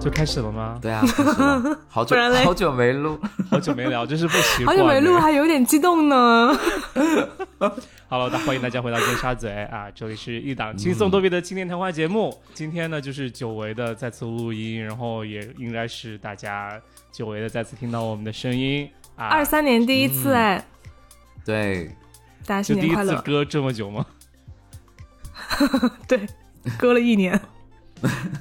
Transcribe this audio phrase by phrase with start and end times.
[0.00, 0.78] 就开始了吗？
[0.80, 4.82] 对啊，开始了 好久好久没录， 好久没聊，真是不习惯好。
[4.82, 6.56] 久没录，还有点激动呢。
[8.08, 9.90] Hello，大欢迎大家回到尖沙咀啊！
[9.94, 12.34] 这里是一档轻松逗逼的青年谈话节目。
[12.54, 16.80] 今天呢，就是久违的再次录音，然后也应该是大家
[17.12, 19.26] 久违的再次听到我们的声音啊。
[19.26, 20.64] 二三年第一次哎，
[21.44, 21.94] 对，
[22.46, 23.16] 大家就第一新年快乐。
[23.16, 24.06] 次隔这么久吗？
[26.08, 26.26] 对，
[26.78, 27.38] 隔了一年。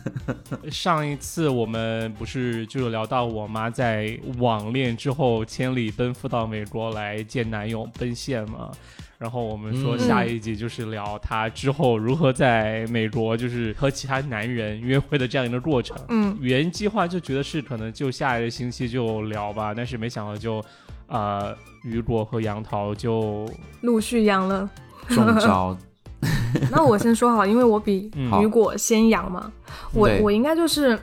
[0.72, 8.72] 上一次我们不是就是聊到我妈在网恋之后千里奔赴到美国来见男友奔现嘛，
[9.18, 15.98] 然后我们说嗯下一集就是聊她之后如何在美国就是和其他男人约会的这样一个过程。
[16.10, 20.64] 嗯，原计划就觉得是可能就下一个星期就聊吧，但是没想到就，
[21.08, 23.50] 呃，雨果和杨桃就
[23.82, 24.70] 陆续阳了。
[25.10, 25.76] 中招，
[26.72, 28.42] 那我先说好，因为我比嗯。
[28.42, 29.52] 雨果先阳嘛，
[29.94, 31.00] 我我应该就是，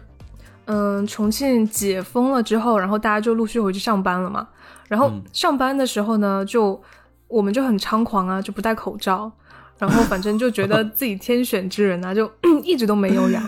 [0.67, 4.47] 嗯、重庆解封了之后，然后大家就陆续回去上班了嘛。
[4.89, 5.23] 然后嗯。
[5.33, 6.81] 上班的时候呢，就
[7.29, 9.31] 我们就很猖狂啊，就不戴口罩，
[9.79, 12.31] 然后反正就觉得自己天选之人啊，就
[12.63, 13.43] 一直都没有阳。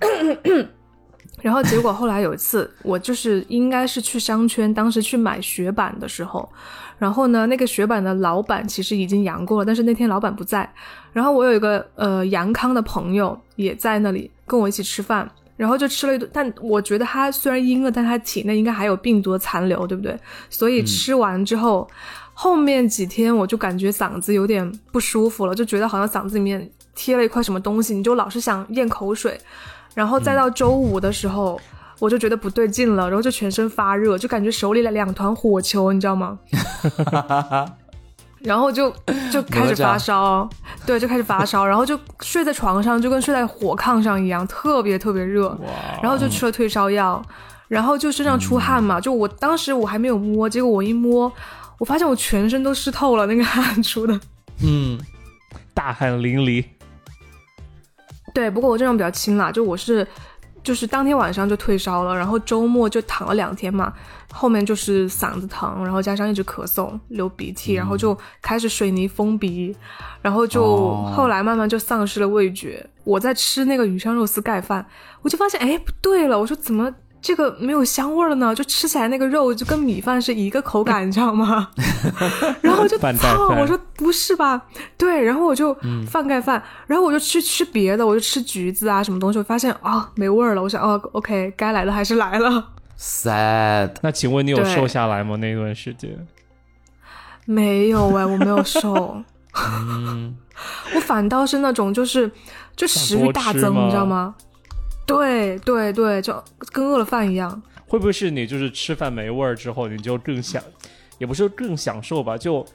[1.46, 6.50] 然后结果后来有一次， 我就是应该是去商圈，当时去买雪板的时候，
[6.98, 10.68] 然后呢，那个雪板的老板其实已经阳过了，但是那天老板不在。
[11.12, 20.18] 然后我有一个呃阳康的朋友也在那里跟我一起吃饭，然后就吃了一顿，但我觉得他虽然阴了，但他体内应该还有病毒的残留，对不对？
[20.50, 21.88] 所以吃完之后，
[22.34, 29.38] 后面几天我就感觉嗓子有点不舒服了，就觉得好像嗓子里面贴了一块什么东西，你就老是想咽口水。
[29.96, 31.58] 然后再到周五的时候，
[31.98, 36.38] 我就觉得不对劲了，然后就全身发热，就感觉手里两团火球，你知道吗？
[38.40, 38.94] 然后就
[39.32, 40.46] 就开始发烧，
[40.84, 45.58] 对，就开始发烧， 然后就睡在床上，就跟睡在火炕上一样，特别特别热。
[46.02, 47.20] 然后就吃了退烧药，
[47.66, 51.32] 然后就身上出汗嘛，就我当时我还没有摸，结果我一摸，
[51.78, 54.20] 我发现我全身都湿透了，那个汗出的。
[54.62, 55.00] 嗯，
[55.72, 56.62] 大汗淋漓，
[58.36, 60.06] 对，不过我症状比较轻啦，就我是
[60.62, 63.90] 就是当天晚上就退烧了，然后周末就躺了两天嘛，
[64.30, 69.74] 后面就是嗓子疼，然后加上一直咳嗽、流鼻涕，然后就开始水泥封鼻，
[70.20, 72.86] 然后就哦后来慢慢就丧失了味觉。
[73.04, 74.84] 我在吃那个鱼香肉丝盖饭，
[75.22, 76.92] 我就发现哎不对了，我说怎么？
[77.26, 81.68] 这个没有香味儿了呢，就吃起来那个肉就跟米饭是一个口感， 你知道吗？
[82.62, 84.62] 然后我就操，我说不是吧？
[84.96, 85.76] 对，然后我就
[86.08, 90.62] 饭盖饭，然后我就去吃别的，我就吃橘子啊什么东西，我发现啊、没味儿了。
[90.62, 92.68] 我想哦，OK，该来的还是来了。
[92.96, 95.34] sad，那请问你有瘦下来吗？
[95.38, 96.28] 那段时间？
[97.44, 99.20] 没有哎，我没有瘦，
[99.52, 100.36] 嗯，
[100.94, 102.30] 我反倒是那种就是
[102.76, 104.36] 就食欲大增，你知道吗？
[105.06, 107.62] 对对对，就跟饿了饭一样。
[107.86, 110.60] 会不会是你就是吃饭没味儿之后，你就更想，
[111.18, 112.66] 也不是更享受吧，就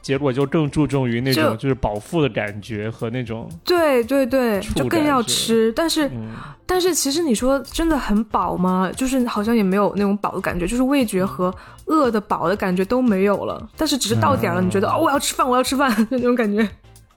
[0.00, 6.30] 结果就更注重于那种就就是饱腹的感觉和那种对对对，就更要吃，但是嗯，
[6.64, 8.90] 但是其实你说真的很饱吗？
[8.96, 11.54] 就是好像也没有那种饱的感觉，就是味觉和
[11.84, 13.68] 饿的饱的感觉都没有了。
[13.76, 16.66] 但是只是到点了，你觉得哦，我要吃饭，我要吃饭 那种感觉。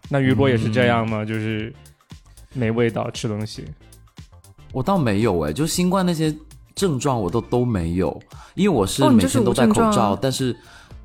[0.10, 1.24] 那雨果也是这样吗？
[1.24, 1.72] 就是
[2.54, 3.64] 没味道吃东西。
[4.72, 6.36] 我倒没有哎，就新冠那些
[6.76, 8.18] 症状我都都没有，
[8.56, 10.56] 因为我是每天都戴口罩，啊但是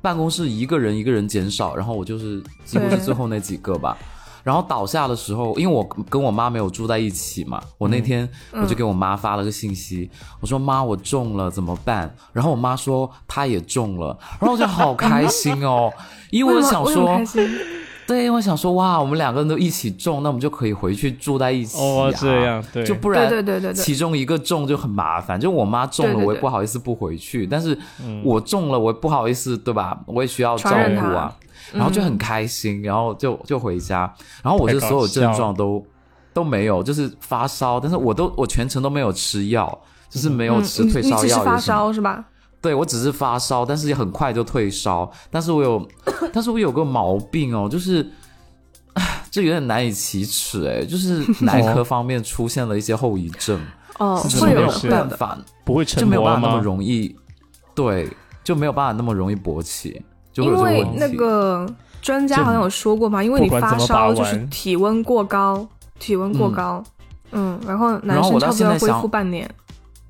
[0.01, 3.97] 办公室一个人一个人减少，然后我就是几乎是最后那几个吧。
[4.43, 10.07] 然后倒下的时候，因为我跟我妈没有住在一起嘛，我那天嗯我就给我妈发了个信息，
[10.39, 12.15] 我说妈我中了怎么办？
[12.31, 15.91] 然后我妈说她也中了，然后我就好开心哦，
[16.29, 17.19] 因为我想说？
[18.07, 25.39] 对，我想说哇，我们两个人都一起中，那我们就可以回去住在一起、啊、哦，这样对，就不然对对对对对其中一个中就很麻烦。
[25.39, 27.77] 就我妈中了，我也不好意思不回去，但是
[28.23, 29.99] 我中了，我也不好意思，对吧？
[30.05, 31.33] 我也需要照顾啊，
[31.73, 34.13] 然后就很开心，然后就就回家，
[34.43, 35.85] 然后我就所有症状都
[36.33, 39.79] 都没有，就是发烧，但是我都我全程都没有吃药。
[40.07, 42.23] 就是没有嗯，吃退烧药，只是发烧是吧？
[42.65, 45.07] 对我只是发烧，但是也很快就退烧。
[45.29, 45.87] 但是我有，
[46.33, 48.09] 但是我有个毛病哦，就是，
[49.29, 53.61] 这有点难以启齿哎，就是 男科方面出现了一些后遗症，
[53.99, 55.05] 哦，就是没有会有的，会有的。
[55.05, 56.61] 办法，不会就没有办法那么？
[56.63, 57.15] 容易，
[57.75, 58.09] 对，
[58.43, 60.01] 就没有办法那么容易勃起，
[60.33, 60.99] 就会因有这个问题。
[60.99, 61.71] 为那个
[62.01, 65.67] 专家好像有说过嘛，因为你发烧就是体温过高，
[65.99, 66.83] 体温过高，
[67.31, 69.47] 嗯，然后男然后我到生差不多要恢复半年。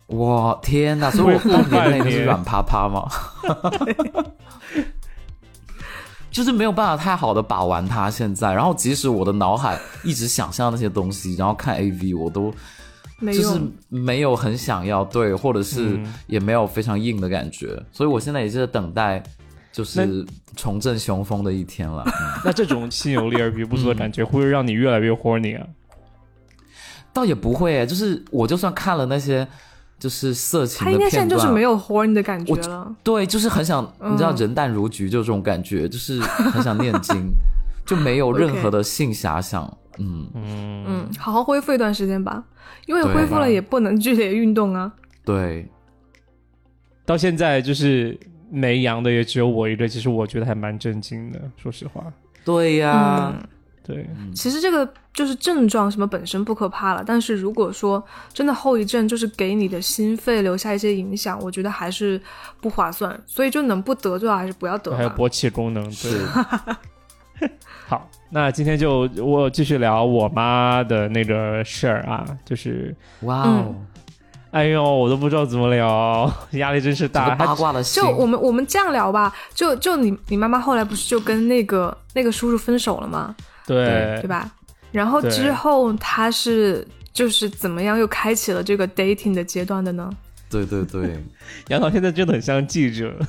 [0.08, 1.10] 哇天哪！
[1.10, 3.10] 所以我半年内都是软趴趴吗？
[6.30, 8.12] 就是没有办法太好的把玩它。
[8.12, 12.54] 现在，然后即使我的脑海一直想象那些东西，然后看 A V，我都
[13.22, 19.24] 就是没有很想要对，或者是嗯也没有非常硬的感觉，所以我现在也是在等待，
[19.72, 20.26] 就是
[20.56, 22.04] 重振雄风的一天了。
[22.08, 22.12] 嗯
[22.44, 25.66] 那这种心有力而力不足的感觉，会不会让你越来越 horny 啊？
[27.14, 29.48] 倒也不会、欸，就是我就算看了那些
[29.98, 32.96] 就是色情他应的片段，该现在就是没有 horny 的感觉了。
[33.04, 37.32] 对，就是很想，你知道嗯人淡如菊就这种感觉，就是很想念经，
[37.86, 39.66] 就没有任何的性遐想。
[39.98, 40.86] 嗯，嗯。
[40.88, 42.44] 嗯，好好恢复一段时间吧，
[42.86, 44.92] 因为恢复了也不能剧烈运动啊。
[45.24, 45.68] 对，
[47.06, 48.20] 到现在就是
[48.52, 52.04] 没阳的也只有我一个，其实我觉得还蛮震惊的，说实话。
[52.44, 53.48] 对呀、嗯，
[53.86, 58.04] 对，其实这个就是症状什么本身不可怕了，但是如果说
[58.34, 62.20] 真的后遗症就是给你的心肺留下一些影响，我觉得还是
[62.60, 64.98] 不划算，所以就能不得最好还是不要得吧。
[64.98, 66.12] 还有勃起功能， 对。
[66.12, 66.28] 是，
[67.88, 73.88] 好，那今天就我继续聊我妈的那个事儿啊，就是，哇哦，嗯
[74.52, 77.36] 哎呦，我都不知道怎么聊，压力真是大。
[77.36, 83.36] 八卦的就，我们我们这样聊吧，就就你你妈妈后来不是就跟那个那个叔叔分手了吗？
[83.66, 84.50] 对对吧？
[84.92, 90.10] 然后之后他是就是怎么样又开启了这个 dating 的阶段的呢？
[90.50, 91.24] 对对对，
[91.70, 93.14] 杨导现在真的很像记者。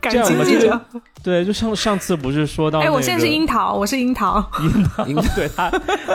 [0.00, 0.80] 感情记者。
[1.24, 4.38] 对，就上上次不是说到、那哎，我现在是樱桃，我是樱桃。
[5.06, 5.68] 樱桃，对他，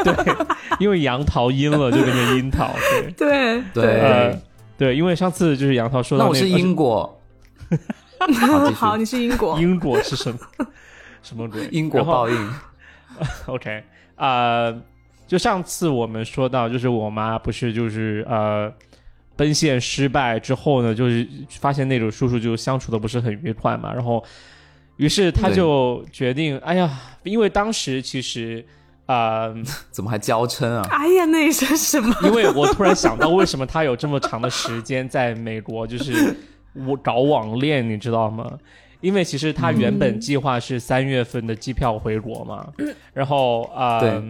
[0.05, 0.35] 对，
[0.79, 2.73] 因为杨桃阴了就变成樱桃，
[3.17, 4.41] 对， 对对呃，
[4.77, 7.21] 对，因为上次就是杨桃说到、那那，我是英国，
[8.73, 9.59] 好，你是英国。
[9.59, 10.39] 英国是什么
[11.23, 11.67] 什么鬼？
[11.71, 12.53] 因果报应，
[13.47, 13.83] OK，
[14.15, 14.79] 呃，
[15.25, 18.71] 就上次我们说到，就是我妈不是就是呃
[19.35, 21.27] 奔现失败之后呢，就是
[21.59, 24.23] 发现那种叔叔就相处的不是很愉快嘛，然后
[24.97, 26.89] 于是他就决定，哎呀，
[27.23, 28.63] 因为当时其实
[29.07, 29.53] 呃，
[29.89, 30.85] 怎么还娇嗔啊？
[30.91, 32.15] 哎呀，那一声什么？
[32.23, 36.35] 因为我突然想到，为什么他有这么长的时间在美国，就是
[36.73, 38.51] 我搞网恋，你知道吗？
[39.03, 42.65] 因为其实他原本计划是三月份的机票回国嘛，
[43.13, 44.23] 然后呃，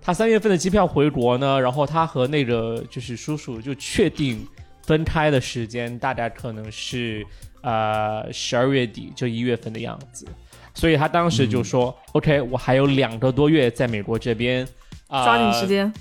[0.00, 4.44] 他三月份的机票回国呢，然后他和那个就是叔叔就确定
[4.84, 7.22] 分开的时间大概可能是
[7.60, 10.26] 呃十二月底就一月份的样子，
[10.72, 14.66] 所以他当时就说、OK，我还有两个多月在美国这边。
[15.08, 15.92] 啊、抓紧时间。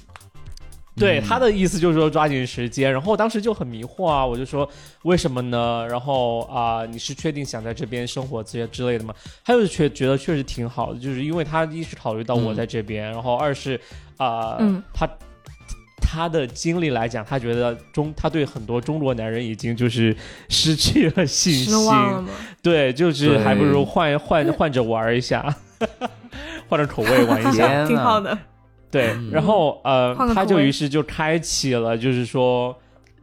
[0.98, 4.68] 对他的意思就是说抓紧时间，然后我当时就很迷惑啊，我就说
[5.04, 5.86] 为什么呢？
[5.90, 9.14] 然后啊、你是确定想在这边生活这些之类的吗？
[9.44, 13.80] 他就是确觉得确实挺好的，就是因为他一是考虑到我在这边，然后二是
[14.18, 15.10] 啊、嗯他
[15.98, 20.16] 他的经历来讲，他觉得中他对很多中国男人已经就是
[20.48, 21.94] 失去了信心？
[22.62, 25.54] 对，就是还不如换换换着玩一下，
[26.70, 27.86] 换着口味玩一下。
[27.86, 28.38] 挺好的。
[28.96, 32.76] 对，嗯然后呃他就于是就开启了，就是说。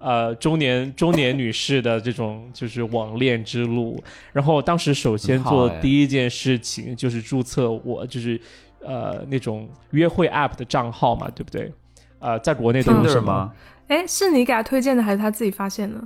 [0.05, 4.03] 呃，中年中年女士的这种就是网恋之路，
[4.33, 8.37] 然后当时首先做的第一件事情就是注册我就是
[8.81, 11.73] 呃那种约会 app 的账号嘛，对不对？
[12.19, 13.27] 呃，在国内都用什么？
[13.33, 13.53] 吗？
[13.87, 16.01] 哎，是你给他推荐的，还是他自己发现的？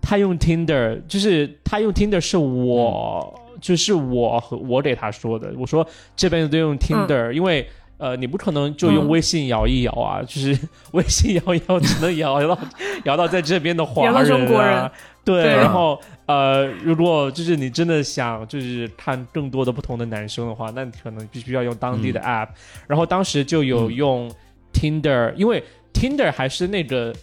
[0.00, 9.08] 他用 Tinder，就是他用 Tinder 是我，嗯就是我和我给他说的，我说这边都用 Tinder，、因为呃你不可能就用嗯。
[9.08, 10.58] 微信摇一摇啊， 就是
[10.92, 12.58] 微信摇一摇只能摇摇到
[13.04, 14.90] 摇到在这边的华摇到人、啊，中国人。
[15.24, 15.56] 对，对。
[15.56, 22.48] 然后呃，如果就是你真的想就是看更多的不同的男生的话，那你可能必须要用当地的 app、
[22.86, 23.94] 然后当时就有嗯。
[23.94, 24.30] 用
[24.72, 27.14] Tinder，、因为 Tinder 还是那个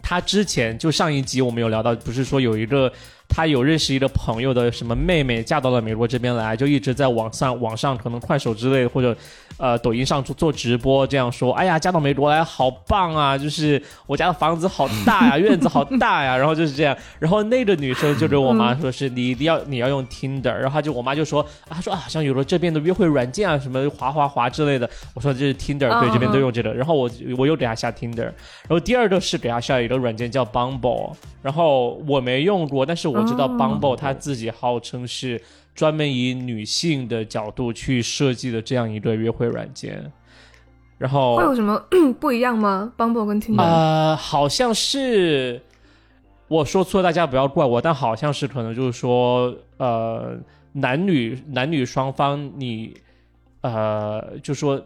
[0.00, 2.90] 他之前就上一集我们有聊到，不是说有一个
[3.28, 9.14] 他有认识一个朋友的什么妹妹嫁到了美国这边来，就一直在网上网上可能快手之类的或者
[9.58, 31.12] 呃抖音上做做直播，这样说，哎呀嫁到美国来好棒啊，就是我家的房子好大呀， 院子好大呀，然后就是这样，然后那个女生就跟我妈说是你一定要你要用 Tinder，然后她就我妈就说啊她说啊好像有了这边的约会软件啊什么滑滑滑之类的，我说这是 Tinder，对嗯这边嗯都用这个，然后我我又给她下 Tinder，然后第二个是给她下一个软件叫 Bumble，
[31.42, 33.56] 然后我没用过，但是我知道哦。
[33.58, 35.40] Bumble 它自己号称是
[35.78, 40.10] 专门以女性的角度去设计的这样一个约会软件，
[40.98, 41.80] 然后会有什么
[42.18, 45.62] 不一样吗？Bumble 跟 Tinder？、呃，好像是
[46.48, 50.36] 我说错，大家不要怪我，但好像是可能就是说，呃，
[50.72, 52.92] 男女男女双方你
[53.60, 54.84] 呃，就说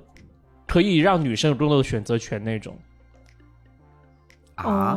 [0.67, 2.77] 可以让女生有更多的选择权那种。
[4.57, 4.95] 啊，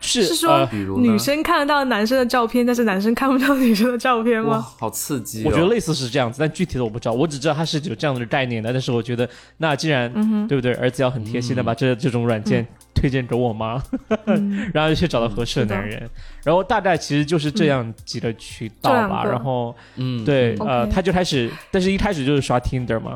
[0.00, 4.60] 是是说呃比如女生看得到男生的照片，但是男生看不到女生的照片，吗？
[4.78, 5.44] 好刺激、哦！
[5.46, 8.72] 我觉得类似是这样子，但具体的我不知道，我只知道它是有这样的概念的。
[8.72, 9.28] 但是我觉得，
[9.58, 13.82] 那既然、嗯对不对，儿子要很贴心的把这、这种软件推荐给我妈，
[14.26, 16.08] 嗯 然后就去找到合适的男人，
[16.42, 19.22] 然后大概其实就是这样几个渠道吧。
[19.24, 23.12] 然后嗯，对，嗯呃他就开始，但是一开始就是刷 Tinder 嘛，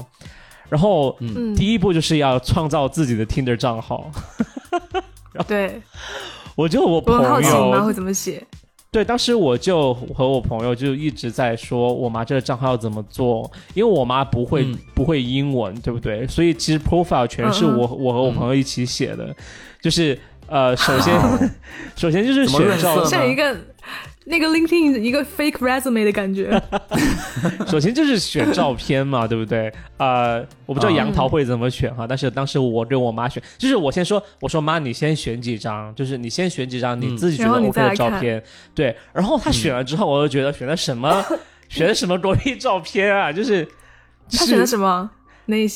[0.68, 4.10] 然后嗯，第一步就是要创造自己的 Tinder 账号。
[5.48, 5.80] 对，
[6.56, 8.44] 我就我朋我很好奇你妈友会怎么写。
[8.90, 14.78] 对，当时我就和我朋友就一直在说，我妈这个账号要怎么做，因为我妈不会、嗯。
[14.94, 16.24] 不会英文，对不对？
[16.28, 19.34] 所以其实 profile 全是我、我和我朋友一起写的，
[19.82, 21.20] 就是呃，首先
[21.96, 23.56] 首先就是像一个
[24.26, 26.60] 那个 LinkedIn 一个 fake resume 的感觉。
[27.68, 29.72] 首先就是选照片嘛， 对不对？
[29.98, 38.42] 呃，我不知道嗯杨桃会怎么选哈，但是当时我跟我妈选，就是我先说，我说妈，你先选几张，就是你先选几张你嗯自己觉得你 OK 的照片，
[38.74, 38.96] 对。
[39.12, 41.22] 然后她选了之后，我就觉得选的什么，
[41.68, 43.66] 选的什么裸体照片啊，就是
[44.30, 45.10] 他选的什么？
[45.46, 45.68] 哪一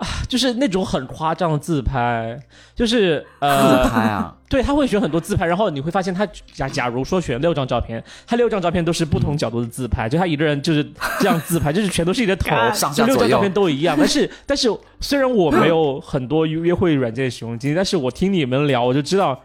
[0.00, 0.26] 些？
[0.28, 2.38] 就是那种很夸张的自拍，
[2.74, 10.84] 就是自呃，拍啊， 对，他会选很多自拍，然后你会发现他假假如说选六张照片，他六张照片都是不同角度的自拍，就他一个人就是
[11.20, 13.96] 这样自拍，就是全都是你的头， 上下左右就六张照片都一样。
[13.98, 14.68] 但是但是
[15.00, 19.40] 虽然我没有很多约会软件使用经历，但是我听你们聊，我就知道。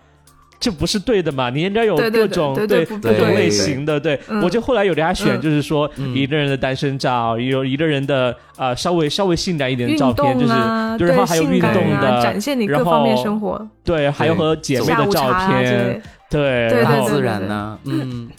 [0.62, 1.50] 这不是对的嘛？
[1.50, 4.42] 你应该有对对对各种对各种类型的，对嗯。
[4.44, 5.42] 我就后来有给他选，嗯。
[5.42, 6.16] 就是说嗯。
[6.16, 10.54] 一个人的单身照，有一个人的呃稍微稍微性感一点的照片，就是
[11.00, 16.00] 对然后还有运动啊，的展现你然各方面后生活，对，还有和姐妹的照片，
[16.30, 18.30] 对，对然后自然呢，嗯，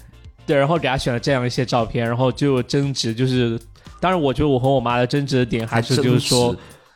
[0.46, 3.58] 对，然后 给他选了这样一些照片，然后就争执，就是
[3.98, 6.54] 当然，我觉得我和我妈的争执的点还是就是说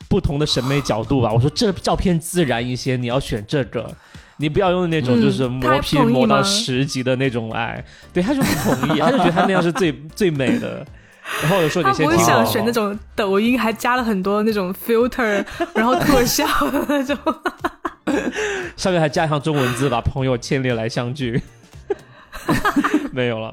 [0.08, 1.32] 不同的审美角度吧。
[1.32, 3.90] 我说这照片自然一些，你要选这个。
[4.38, 10.86] 你不要用那种嗯就是磨皮磨到十级的那种爱，对，他就不同意， 他就觉得他那样是最最美的。
[11.42, 17.16] 然后我就说你他不会先听我想选那种抖音还加了很多那种 filter，然后特效的那种。
[18.76, 21.42] 上面还加上中文字，把朋友牵连来相聚。
[23.10, 23.52] 没有了，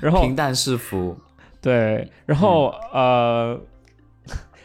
[0.00, 1.18] 然后平淡是福，
[1.60, 3.58] 对，然后、呃，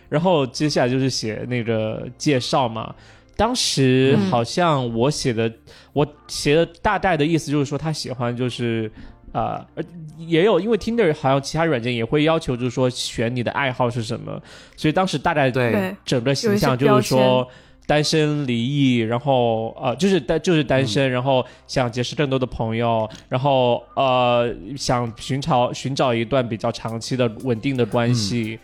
[0.10, 2.93] 然后接下来就是写那个介绍嘛。
[3.36, 4.30] 当时嗯。
[4.30, 5.52] 好像我写的，
[5.94, 8.92] 我写的大概的意思就是说他喜欢就是。
[9.34, 9.84] 呃，呃
[10.16, 14.40] 也有，因为 Tinder 好像其他软件也会要求，就是说选你的爱好是什么，
[14.78, 15.72] 所以当时大概对。
[15.72, 17.48] 对，整个形象就是说
[17.88, 20.88] 单身离异，然后呃就是单就是单嗯。
[20.88, 28.60] 身，然后想结识更多的朋友，然后呃想寻找寻找一段比较长期的稳定的关系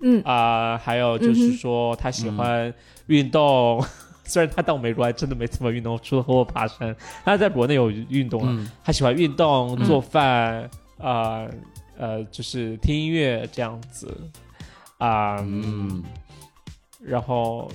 [0.00, 2.72] 嗯，啊、还有就是说他喜欢
[3.08, 3.84] 运动。
[4.24, 8.52] 虽然他到美国还真的没怎么运动，除了和我爬山，他在国内有运动了。
[8.52, 11.48] 嗯他喜欢运动、嗯做饭，呃
[11.96, 14.12] 呃，就是听音乐这样子
[14.98, 15.36] 啊。
[15.40, 16.02] 嗯，
[17.00, 17.70] 然后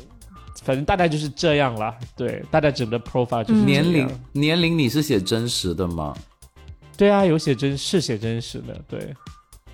[0.64, 1.96] 反正大概就是这样了。
[2.18, 6.16] 对，大概整个 profile 就是嗯年龄年龄你是写真实的吗
[6.98, 9.16] 对啊，有写真是写真实的，对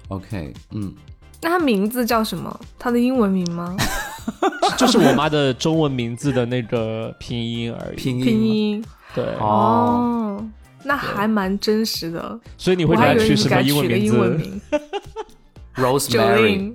[0.09, 0.93] ，？OK，嗯，
[1.41, 2.59] 那他名字叫什么？
[2.77, 3.75] 他的英文名吗？
[4.77, 7.95] 就是我妈的中文名字的那个拼音而已。
[7.95, 10.45] 拼音拼音对，哦，哦，
[10.83, 12.39] 那还蛮真实的。
[12.57, 14.77] 所以你会给她取什么取个英文名字？
[14.77, 14.95] 英文名
[15.75, 16.73] Rosemary，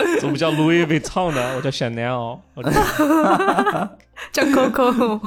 [0.20, 1.56] 怎么叫 Louis Vuitton 呢？
[1.56, 2.38] 我叫 Chanel。
[4.32, 5.20] 叫 Coco，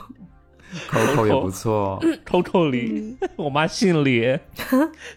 [0.90, 4.38] Coco 也不错，Coco 李，我妈姓李，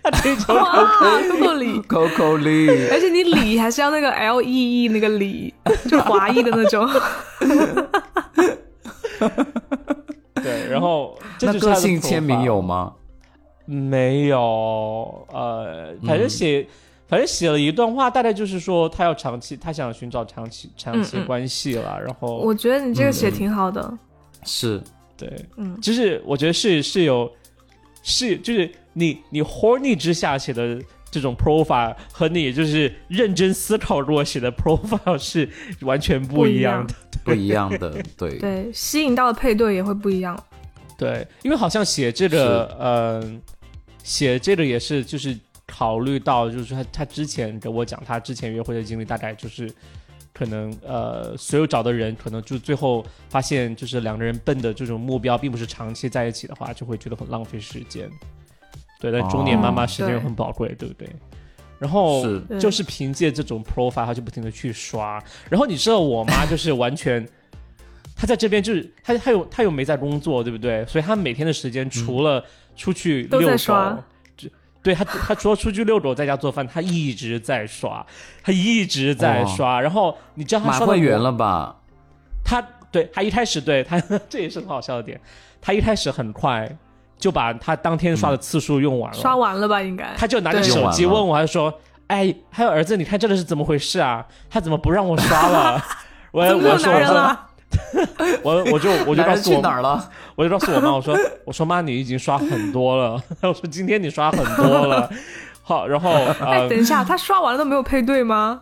[0.03, 5.55] 她可以叫，Coco 李，Coco Lee，而且你李还是要那个 L E E 那个李，
[5.89, 6.89] 就华裔的那种。
[10.43, 11.19] 对，然后
[11.61, 12.93] 个性签名有吗？
[13.65, 16.31] 没有，呃，反正嗯。
[16.31, 16.69] 写，
[17.09, 23.99] 反正写了一段话，大概就是说他要长期，他想寻找长期长期关系了，然后我觉得你这个写挺好的，
[24.45, 24.81] 是，
[25.17, 27.31] 对，嗯，就是我觉得是是有
[28.03, 30.81] 是就是你你 horny 之下写的
[31.11, 35.49] 这种 profile 和你就是认真思考过写的 profile 是
[35.81, 36.95] 完全不一样的。
[37.25, 40.41] 不一样的， 对，对，吸引到的配对也会不一样。
[40.97, 43.43] 对，因为好像写这个，嗯、
[44.05, 49.69] 写这个也是就是考虑到，就是他他之前跟我讲他之前约会的经历，大概就是
[50.37, 58.11] 可能呃，所有找的人可能就最后发现，就是两个人奔的这种目标并不是长期在一起的话，就会觉得很浪费时间。
[59.01, 61.09] 对，但中年妈妈哦时间又很宝贵，对不对？
[61.79, 62.23] 然后
[62.59, 65.23] 就是凭借这种 profile，他就不停的去刷。
[65.49, 67.27] 然后你知道我妈就是完全，
[68.15, 70.85] 她在这边就是她她又她又没在工作，对不对？
[70.85, 72.45] 所以她每天的时间除了
[72.77, 74.03] 出去遛狗，
[74.87, 78.07] 对他他除了出去遛狗，在家做饭，他一直在刷，
[78.41, 79.81] 他一直在刷。
[79.81, 81.75] 然后你知道他买刷到会员了吧？
[82.45, 84.01] 他对他一开始对他
[84.31, 85.21] 这也是很好笑的点，
[85.61, 86.71] 他一开始很快
[87.19, 89.83] 就把他当天刷的次数用完了，刷完了吧？
[89.83, 90.15] 应该。
[90.17, 91.75] 他就拿着手机问我，他说
[92.07, 94.25] ：“哎，还有儿子，你看这个是怎么回事啊？
[94.49, 95.83] 他怎么不让我刷了？”
[96.31, 97.37] 我我说我说？
[98.43, 100.09] 我我就我就告诉我哪儿了？
[100.35, 103.23] 我就告诉我妈，我说我说妈，你已经刷很多了。
[103.43, 105.11] 我说今天你刷很多了。
[105.63, 108.61] 好，然后哎，呃等，一下，他刷完了都没有配对吗？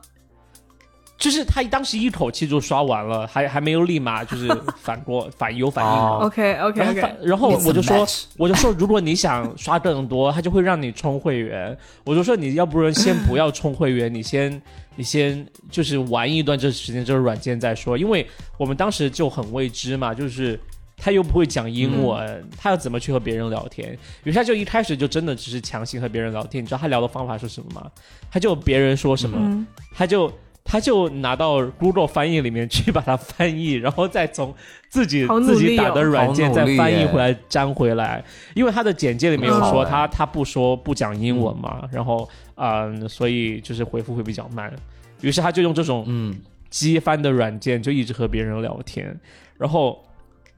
[1.17, 4.49] 就是他当时一口气就刷完了，还还没有立马就是
[4.83, 5.91] 反过反有反应。
[5.91, 8.07] 哦 OK OK 然后 OK，反，然后我就说
[8.37, 11.77] 我就说，如果你想刷更多，他就会让你充会员。
[12.05, 14.61] 我就说，你要不然先不要充会员，你先
[14.97, 18.27] 你先就是玩一段这时间这个软件再说，因为
[18.59, 20.59] 我们当时就很未知嘛，就是
[20.97, 23.97] 他又不会讲英文，他要怎么去和别人聊天？
[24.25, 26.63] 于是他就一开始就真的只是强行和别人聊天。
[26.63, 27.91] 你知道他聊的方法是什么吗？
[28.31, 30.33] 他就别人说什么，嗯，他就
[30.65, 34.53] 他就拿到 Google 翻译里面去把它翻译，然后再从
[34.89, 38.25] 自己自己打的软件再翻译回来粘回来。
[38.55, 44.73] 因为他的简介里面有说他他不说不讲英文嘛，然后嗯，所以就是回复会比较慢。
[45.21, 46.35] 于是他就用这种嗯，
[46.71, 49.15] 机翻的软件就一直和别人聊天，
[49.59, 50.03] 然后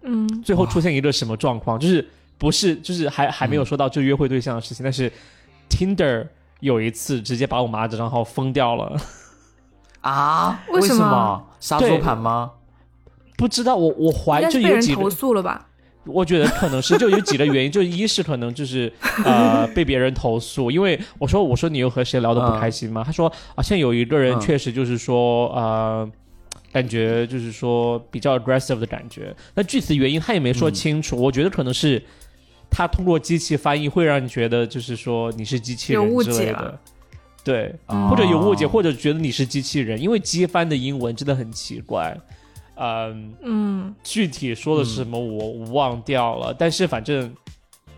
[0.02, 2.06] 嗯，最后出现一个什么状况，就是
[2.38, 5.10] 不是就是还还没有说到就约会对象的事情，但是
[5.68, 6.26] Tinder
[6.60, 8.96] 有一次直接把我妈的账号封掉了。
[10.10, 10.62] 啊？
[10.70, 11.42] 为什么？
[11.60, 12.52] 杀猪盘吗？
[13.36, 15.66] 不知道，我我怀就有几投，诉了吧？
[16.04, 18.92] 我觉得可能是就有几个原因，就一是可能就是
[19.24, 23.02] 呃被别人投诉，因为我说我说你又和谁聊得不开心吗？
[23.04, 26.08] 他说好像有一个人嗯确实就是说呃。
[26.72, 31.16] 感觉就是说比较 aggressive 的感觉，那具体原因他也没说清楚。
[31.16, 32.02] 我觉得可能是
[32.70, 36.78] 他通过机器翻译会让你觉得就是说你是机器人之类的
[37.46, 42.16] 对，哦或者有误解，或者觉得你是机器人，因为机翻的英文真的很奇怪。
[42.74, 47.32] 嗯，嗯，具体说的是什么我我忘掉了，但是反正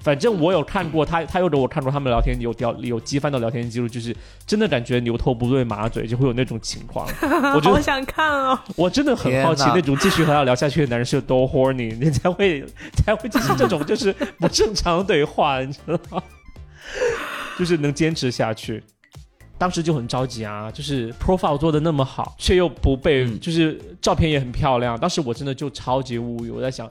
[0.00, 4.14] 反正我有看过他，他又给我看过他们聊天有聊有机翻的聊天记录，就是
[4.46, 7.08] 真的感觉牛头不对马嘴，就会有那种情况。
[7.56, 8.60] 我觉得好想看哦。
[8.76, 16.22] 我真的很好奇那种继续和他聊下去的男人是有多 horny，你才会才会进行这种就是不正常的对话，你知道吗？
[17.58, 18.84] 就是能坚持下去。
[19.58, 24.98] 当时就很着急啊，就是 profile 做的那么好，却又不被，嗯就是照片也很漂亮。
[24.98, 26.88] 当时我真的就超级无语，我在想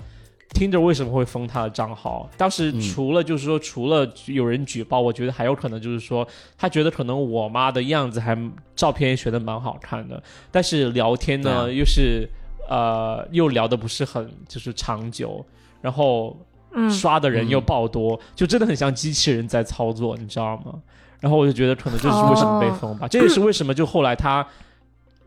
[0.53, 2.29] ，Tinder 为什么会封他的账号？
[2.35, 6.27] 当时嗯除了就是说，除了有人举报，我觉得还有可能就是说，
[6.57, 8.37] 他觉得可能我妈的样子还
[8.75, 12.27] 照片也选的蛮好看的，但是聊天呢、啊又是
[12.69, 15.45] 呃又聊的不是很就是长久，
[15.79, 16.37] 然后
[16.73, 20.73] 嗯，刷的人又嗯爆多，就真的很像机器人在操作，你知道吗？
[21.19, 24.45] 然后我就觉得可能这是为什么被封吧，这也是为什么就后来他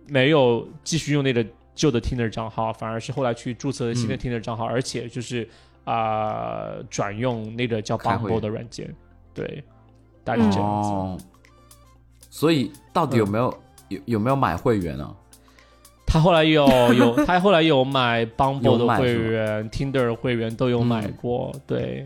[0.06, 4.18] 没有继续用那个旧的 Tinder 账号，反而是后来去注册了新的嗯。
[4.18, 5.48] Tinder 账号，而且就是
[5.84, 8.30] 啊、呃转用那个叫开会。
[8.30, 8.94] Bumble 的软件，
[9.32, 9.62] 对，
[10.22, 10.90] 大概是这样子。
[10.90, 11.18] 哦，
[12.28, 13.54] 所以到底有没有、
[13.88, 15.14] 有有没有买会员啊？
[16.06, 21.14] 他后来有 有，他后来有买 Bumble 的会员、Tinder 的会员都有买嗯。
[21.20, 22.04] 过，对，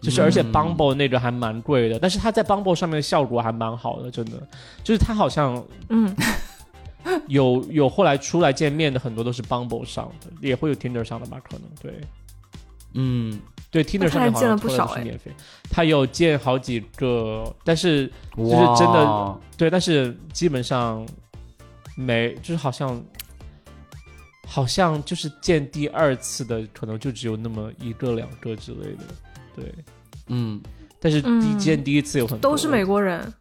[0.00, 0.52] 就是而且嗯。
[0.52, 4.40] Bumble 那个还蛮贵的，但是他在 Bumble 上面的效果还蛮好的，真的，
[4.82, 6.14] 就是他好像嗯，
[7.28, 11.40] 有有后来出来见面的很多都是 Bumble 上的，也会有 Tinder 上的吧？
[11.42, 12.00] 可能对。
[12.94, 15.30] 嗯，对，Tinder 上面好像出来不少是免费，
[15.70, 21.06] 他有见好几个，但是就是真的对，但是基本上
[21.94, 23.00] 没，就是好像
[24.44, 29.04] 好像就是见第二次的，可能就只有那么一个两个之类的，
[29.54, 29.74] 对。
[30.28, 30.60] 嗯，
[31.00, 33.32] 但是第嗯见第一次有很多，都是美国人。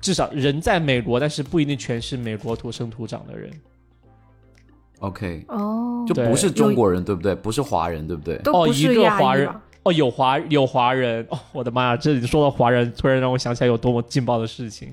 [0.00, 3.52] 至少人在美国，但是不一定全是美国土生土长的人。
[4.98, 7.34] OK，哦，就不是中国人对不对？
[7.34, 8.40] 不是华人对不对？
[8.52, 9.48] 哦一个华人？
[9.84, 11.96] 哦，有华有华人哦，我的妈呀！
[11.96, 14.92] 这里说到华人，突然让我想起来有多么劲爆的事情。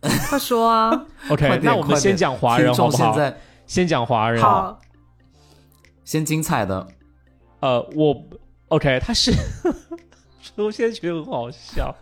[0.00, 1.06] 快说啊！
[1.28, 3.12] OK，那我们先讲华人好不好？
[3.12, 4.42] 现在先讲华人。
[4.42, 4.78] 好，
[6.04, 6.88] 先精彩的，
[7.62, 8.22] 呃，我
[8.68, 9.32] OK，他是，
[10.56, 11.94] 我现在觉得很好笑。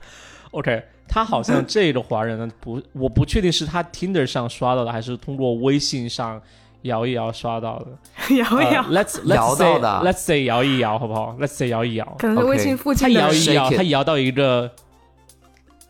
[0.52, 6.40] OK，他好像 这个华人呢，不，我不确定是他 Tinder 上刷到的，还是通过微信上
[6.82, 7.86] 摇一摇刷到的。
[8.36, 12.16] 摇一摇，呃、Let's 摇 Let's say 到的啊 Let's say 摇一摇，好不好？Let's say 摇一摇。
[12.18, 13.26] 可能是微信附近的他。
[13.26, 14.70] 摇一摇，他摇到一个，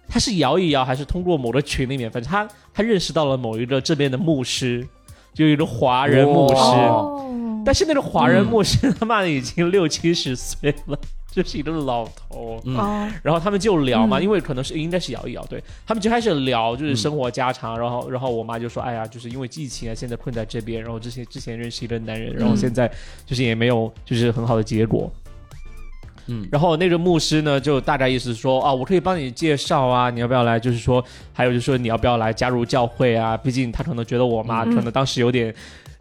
[0.09, 4.85] 他是摇一摇，还是通过某个群里面，反正他他认识到了某一个这边的牧师，
[5.33, 7.27] 就有一个华人牧师，哦
[7.65, 10.99] 但是那个华人牧师他妈的已经六七十岁了，
[11.31, 12.61] 就是一个老头。
[12.65, 22.91] 嗯哦，然后他们就聊嘛，嗯因为可能是应该是摇一摇，对他们就开始聊就是生活家常，然后然后我妈就说，哎呀，就是因为疫情啊，现在困在这边，然后之前之前认识一个男人，然后嗯现在
[23.25, 25.11] 就是也没有就是很好的结果。
[26.27, 30.61] 嗯然后那个牧师呢，就大概意思说啊，我可以帮你介绍啊，你要不要来？
[30.61, 33.37] 就是说，还有就是说你要不要来加入教会啊？
[33.37, 35.53] 毕竟他可能觉得我妈嗯可能当时有点。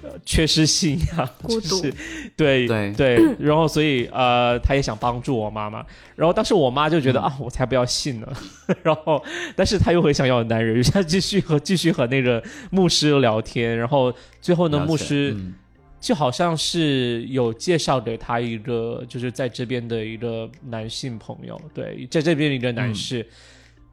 [0.01, 1.81] 呃，缺失信仰，孤独。
[1.81, 1.93] 就是
[2.35, 2.93] 对对。
[2.93, 5.85] 对，然后所以呃，他也想帮助我妈妈，
[6.15, 7.23] 然后当时我妈就觉得、嗯。
[7.23, 8.27] 啊，我才不要信呢，
[8.83, 9.23] 然后
[9.55, 15.53] 但是她又很想要男人，于是她继续和继续和那个牧师聊天，然后最后呢，牧师嗯。
[16.01, 23.27] 就好像是有介绍给他一个，就是在这边的一个男性朋友，对，在这边的一个男士，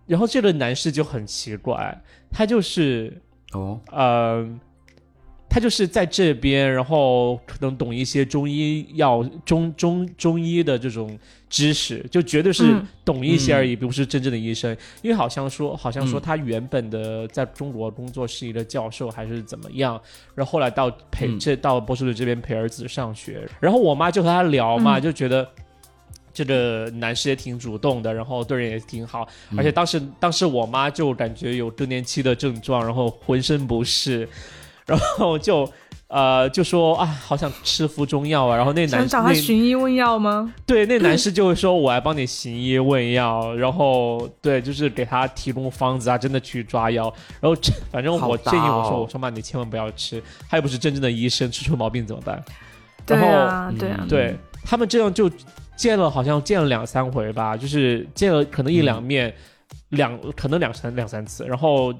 [0.06, 3.20] 然后这个男士就很奇怪，他就是
[3.54, 4.48] 哦，呃，
[5.48, 12.86] 他就是在这边，然后可能懂一些中医药、中中中医的这种知识，就绝对是嗯。
[13.04, 14.76] 懂一些而已，不是真正的医生。
[15.00, 16.22] 因为好像说，好像说嗯。
[16.22, 20.00] 他原本的在中国工作是一个教授，还是怎么样，
[20.34, 21.38] 然后后来到陪嗯。
[21.38, 25.02] 这到波士顿这边陪儿子上学，然后我妈就和他聊嘛，嗯。
[25.02, 25.48] 就觉得。
[26.34, 29.58] 这个男士也挺主动的，然后对人也挺好，嗯。
[29.58, 34.28] 而且当时当时我妈就感觉有更年期的症状，然后浑身不适，
[34.86, 35.68] 然后就
[36.08, 38.56] 呃就说啊，好想吃服中药啊。
[38.56, 40.54] 然后那男想找他寻医问药吗？
[40.64, 47.12] 对那男士就会说我来帮你寻医问药，然后对就是给他提供方子啊，真的去抓药。
[47.40, 52.42] 然后反正我建议我说哦我说妈你千万不要吃，他又不是真正的医生，吃出毛病怎么办？
[53.04, 55.30] 对然后啊，对啊嗯，对他们这样就
[55.76, 59.32] 见了，好像见了两三回吧，就是见了可能一两面，
[59.90, 61.92] 两可能两三两三次，然后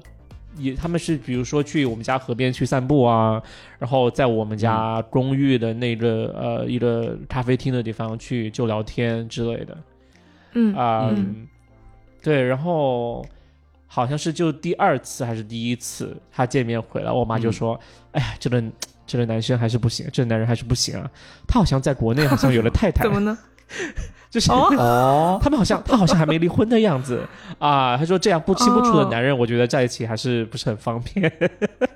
[0.57, 3.41] 也他们是比如说去我们家河边去散步啊，
[3.79, 9.77] 然后在我们家公寓的那个、呃一个咖啡厅的地方去就聊天之类的
[10.53, 11.47] 嗯啊、嗯
[12.21, 13.25] 对，然后。
[13.89, 17.79] 好像是就第二次还是第一次他见面回来，我妈就说
[18.11, 18.61] ：“哎呀，这个
[19.07, 21.09] 这个男生还是不行，这个男人还是不行啊。
[21.47, 23.35] 他好像在国内好像有了太太， 怎么呢？
[24.29, 24.67] 就是、 哦。
[24.77, 27.21] 哦，他们好像他好像还没离婚的样子。
[27.59, 27.97] 啊。
[27.97, 29.07] 他说这样不清不楚的哦。
[29.09, 31.31] 男人，我觉得在一起还是不是很方便。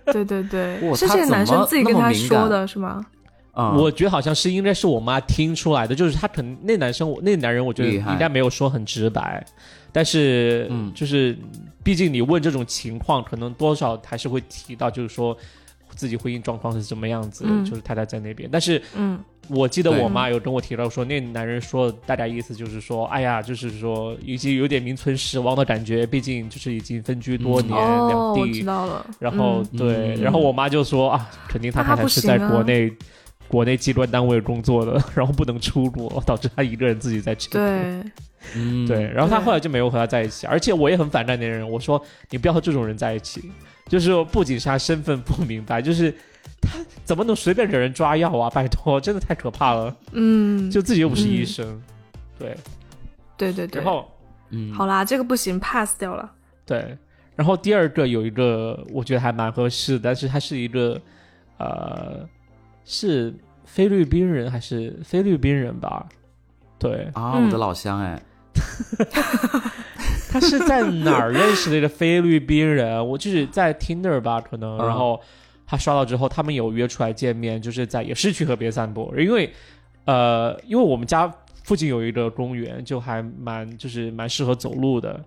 [0.05, 3.05] 对对对，是这个男生自己跟他说的是吗？
[3.53, 3.75] 嗯。
[3.75, 9.45] 我觉得好像是应该是我妈听出来的，就是他可能那男生那男人，我觉得应该没有说很直白，
[9.91, 10.91] 但是嗯。
[10.95, 11.37] 就是
[11.83, 15.35] 毕竟你问这种情况，可能多少还是会提到，就是说
[15.95, 17.65] 自己婚姻状况是怎么样子，嗯。
[17.65, 18.81] 就是太太在那边，但是。
[18.95, 28.63] 嗯我记得我妈有跟我提到说，那男人说大概意思就是说，哎呀，就是说已经有点名存实亡的感觉，毕竟就是已经分居多嗯年，哦，两我知地。
[28.63, 29.05] 道了。
[29.19, 32.93] 然后、嗯对，嗯然后我妈就说啊，肯定他太太是在国内、
[33.47, 38.01] 国内机关单位工作的，然后不能出国，导致他一个人自己在这边。
[38.01, 38.11] 对，
[38.55, 43.51] 嗯对，然后他后来就没有和他在一起，而且我也很反感那人，我说你不要和这种人在一起，
[43.89, 46.13] 就是说不仅是他身份不明白，就是
[46.61, 48.49] 他怎么能随便给人抓药啊？
[48.53, 49.95] 拜托，真的太可怕了。
[50.11, 51.81] 嗯，就自己又不是医嗯生，
[52.39, 52.57] 对，
[53.37, 53.81] 对对对。
[53.81, 54.09] 然后
[54.49, 56.31] 嗯好啦，这个不行，pass 掉了。
[56.65, 56.97] 对，
[57.35, 60.99] 然后第二个有一个我觉得还蛮合适的，但是他是一个
[61.57, 62.27] 呃
[62.85, 63.33] 是
[63.65, 66.05] 菲律宾人还是菲律宾人吧？
[66.79, 68.21] 对，啊，嗯我的老乡哎，
[70.31, 73.05] 他是在哪儿认识的一个菲律宾人？
[73.05, 75.19] 我就是在 Tinder 吧，可能，嗯然后
[75.71, 79.49] 他刷到之后，他们有约出来见面，就是在也是去河边散步，因为
[80.03, 85.17] 呃，因为我们家附近有一个公园，就还蛮就是蛮适合走路的。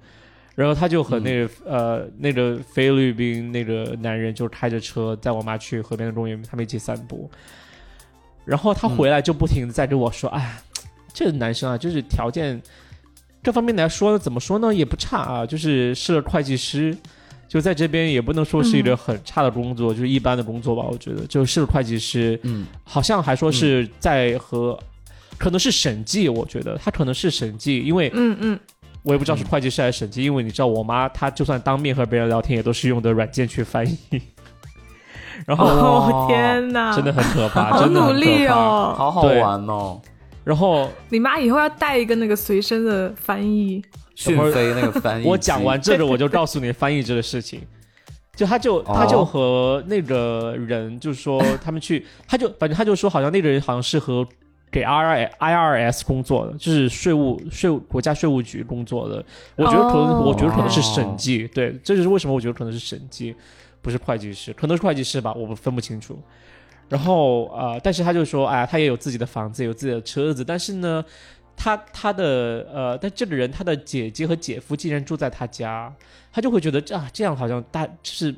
[0.55, 7.31] 然后他就和那个、呃那个菲律宾那个男人就开着车带我妈去河边的公园，他们一起散步。
[8.45, 10.59] 然后他回来就不停的在跟我说：“哎、
[11.15, 12.61] 这个男生啊，就是条件
[13.43, 16.95] 各方面来说，怎么说呢，也不差啊，就是是个会计师，
[17.49, 21.27] 就在这边也不能说是一个很差的工作，就是一般的工作吧，我觉得。
[21.27, 22.67] 就是会计师，嗯。
[22.83, 24.79] 好像还说是在和。
[25.37, 26.79] 可能是审计，我觉得。
[26.79, 28.61] 他可能是审计，因为嗯嗯，
[29.03, 33.99] 我也不知道是会计师还是审计，因为你知道我妈她就算当面和别人聊天，也都是用的软件去翻译，
[35.45, 38.27] 然后哦天哪，真的很可怕，好真的努很可怕。
[38.27, 38.95] 力哦。
[38.97, 40.01] 好好玩哦，
[40.45, 43.83] 然后你妈以后要带一个那个随身的翻译。
[44.17, 47.61] 讯飞那个翻译， 我讲完这个，我就告诉你翻译这个事情。
[48.37, 54.25] 就他就他就和那个人就说他们去， 他就反正他就说好像那个人好像是和
[54.71, 59.25] 给 I R I R S 工作的，就是税务税务国家税务局工作的。
[59.57, 63.35] 我觉得可能，哦我觉得可能是审计，对，这就是为什么我觉得可能是审计
[63.83, 66.17] 不是会计师，可能是会计师吧，我不分不清楚。
[66.89, 71.05] 然后呃，但是他就说，哎，他也有自己的房子，有自己的车子，但是呢，
[71.57, 75.93] 他他的呃，但这个人他的姐姐和姐夫竟然住在他家，
[76.33, 78.35] 他就会觉得啊，这样好像大就是。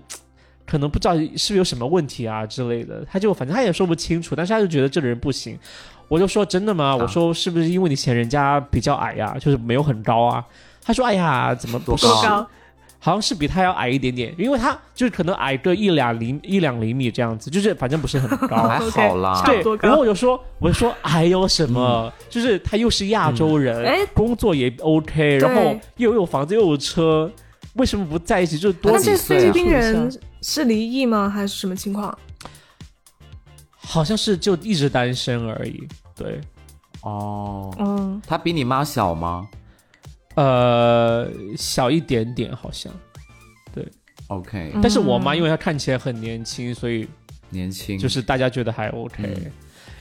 [0.69, 5.57] 可能不知道是不是有什么问题啊之类的，他就反正他也说不清楚，但是他就觉得这个人不行。
[6.09, 6.87] 我就说真的吗？
[6.87, 10.45] 啊我说是不是因为你嫌人家比较矮呀、就是没有很高啊？
[10.83, 12.51] 他说哎呀，怎么不是多高高，
[13.07, 18.57] 好像是比他要矮一点点，因为他就是可能矮个一两厘一两厘米这样子，就是反正不是很 高。
[18.67, 22.13] 还好啦对然后我就说，我就说，还有什么？
[22.29, 27.31] 就是他又是亚洲人，哎工作也 OK，然后又有房子又有车，
[27.75, 28.59] 为什么不在一起？
[28.59, 31.31] 就多那这几岁啊菲律宾人是离异吗？
[31.31, 32.13] 还是什么情况？
[33.77, 35.87] 好像是就一直单身而已。
[36.17, 36.41] 对，
[37.03, 39.47] 哦，嗯，他比你妈小吗
[40.37, 42.93] 呃，小一点点好像，
[43.75, 43.87] 对
[44.29, 47.07] ？OK，嗯但是我妈因为她看起来很年轻，所以
[47.51, 47.99] 年轻。
[47.99, 49.23] 就是大家觉得还 OK。
[49.23, 49.53] 嗯。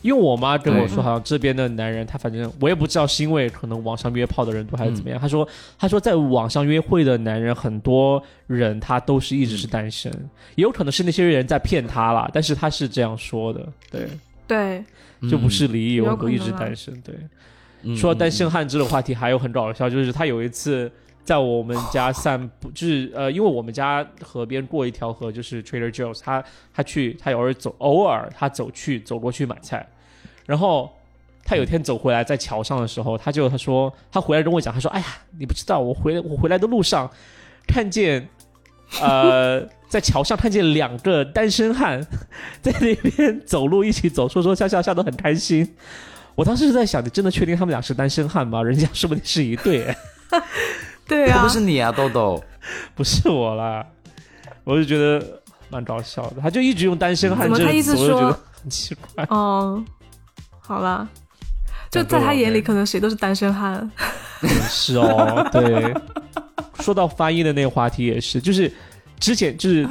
[0.01, 5.13] 因为我妈跟我说，好像这边的男人，他反正我也不知道是因为可能网上约炮的人多还是怎么嗯。
[5.13, 5.19] 样。
[5.19, 5.47] 他说，
[5.79, 10.11] 他说在网上约会的男人，很多人他都是一直是单身，
[10.53, 14.07] 也有可能是那些人在骗他啦，但是他是这样说的，对，
[14.45, 14.83] 对，
[15.27, 17.15] 就不是离异，有我都一直单身，对。
[17.85, 20.91] 嗯说到单身汉这种话题还有很搞笑，就是他有一次
[21.23, 26.43] 在我们家散步， 就是呃，因为我们家河边过一条河，就是 Trader Joe's，他
[26.73, 29.87] 他去他偶尔走，偶尔他走去走过去买菜，
[30.45, 30.91] 然后
[31.43, 35.05] 他有一天走回来在桥上的时候，他就他说他回来跟我讲，他说哎呀，
[35.37, 37.09] 你不知道我回来我回来的路上
[37.67, 38.27] 看见
[39.01, 42.01] 呃 在桥上看见两个单身汉
[42.61, 45.75] 在那边走路一起走，说说笑笑笑得很开心。
[46.35, 48.61] 我当时是在想，你真的确定他们俩是单身汉吗？
[48.61, 49.97] 人家说不定是一对，哎
[51.07, 52.43] 对啊不，是你啊，豆豆？
[52.93, 53.85] 不是我啦。
[54.63, 59.25] 我就觉得蛮搞笑的，他就一直用单身汉怎么他这个词，我就意思说觉得很奇怪。
[59.29, 59.83] 哦，
[60.59, 61.07] 好啦，
[61.91, 63.89] 就在他眼里，可能谁都是单身汉。
[64.67, 65.93] 是哦，对。
[66.81, 68.71] 说到翻译的那个话题也是，就是
[69.19, 69.87] 之前就是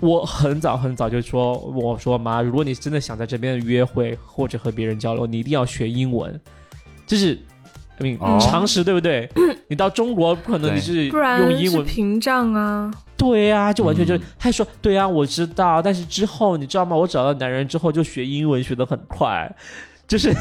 [0.00, 6.40] 我很早很早就说，我说妈，如果你真的想在这边约会或者和别人交流，你一定要学英文，
[7.06, 7.38] 就是。
[8.40, 9.28] 常识对不对？
[9.68, 12.90] 你到中国不可能你是不然用英文屏障啊。
[13.14, 16.96] 对呀、就完全就、嗯他还说对呀、我知道，但是之后你知道吗？
[16.96, 19.54] 我找到男人之后就学英文学得很快，
[20.10, 20.34] 就是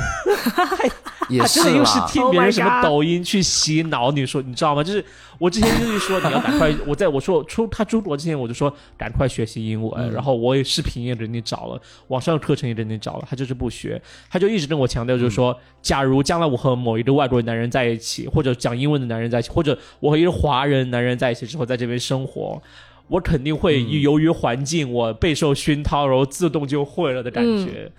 [1.29, 4.83] 也是他真的又是啦，听 Oh 别人什么抖音去洗脑，你说你知道吗？
[4.83, 5.05] 就是
[5.37, 10.11] 我之前就是说你要赶快，我在我说出他出国之前我就说赶快学习英文，嗯。
[10.11, 22.59] 然后我也视频也给你找了，网上的课程也给你找了，他就是不学，他就一直跟我强调就是说，假如将来我和某一个外国男人在一起，或者讲英文的男人在一起，或者我和一个华人男人在一起之后在这边生活。
[23.07, 24.01] 我肯定会嗯。
[24.01, 27.91] 由于环境，我备受熏陶，然后自动就会了的感觉，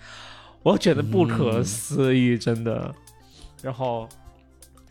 [0.63, 2.93] 我觉得不可思议，真的。
[3.61, 4.07] 然后，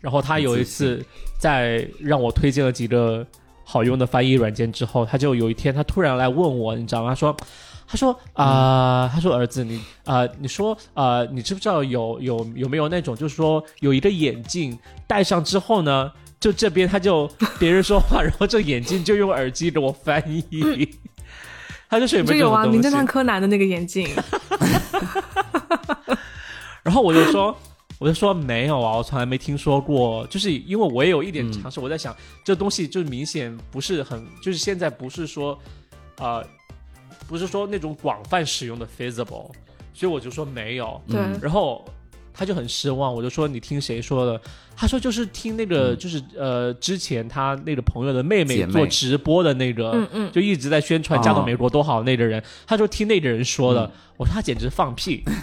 [0.00, 1.04] 然后他有一次
[1.38, 3.26] 在让我推荐了几个
[3.64, 7.10] 好用的翻译软件之后，他就有一天他突然来问我，你知道吗？
[7.10, 7.36] 他说。
[7.92, 14.78] 他说啊、他说儿子，你啊、你说啊、你知不知道有有有没有那种，就是说有一个眼镜
[15.08, 17.28] 戴上之后呢，就这边他就
[17.58, 20.88] 别人说话，然后这眼镜就用耳机给我翻译。
[21.90, 22.64] 他就是有没有啊？
[22.64, 24.08] 名侦探柯南的那个眼镜，
[26.82, 27.56] 然后我就说，
[27.98, 30.26] 我就说没有啊，我从来没听说过。
[30.28, 35.58] 就是因为我也有一点尝试，我在想这东西就明显不是很，就是现在不是说，
[36.18, 36.44] 呃，
[37.28, 39.50] 不是说那种广泛使用的 feasible，
[39.92, 41.00] 所以我就说没有。
[41.08, 41.84] 对，嗯然后
[42.32, 44.40] 他就很失望，我就说你听谁说的？
[44.76, 45.98] 他说就是听那个，嗯。
[45.98, 53.90] 就是呃，之前他那个朋友的妹妹做直播的那个，嗯嗯，就一直在宣传哦嫁到美国多好那个人，他说听那个人说的，嗯。
[54.18, 55.24] 我说他简直放屁。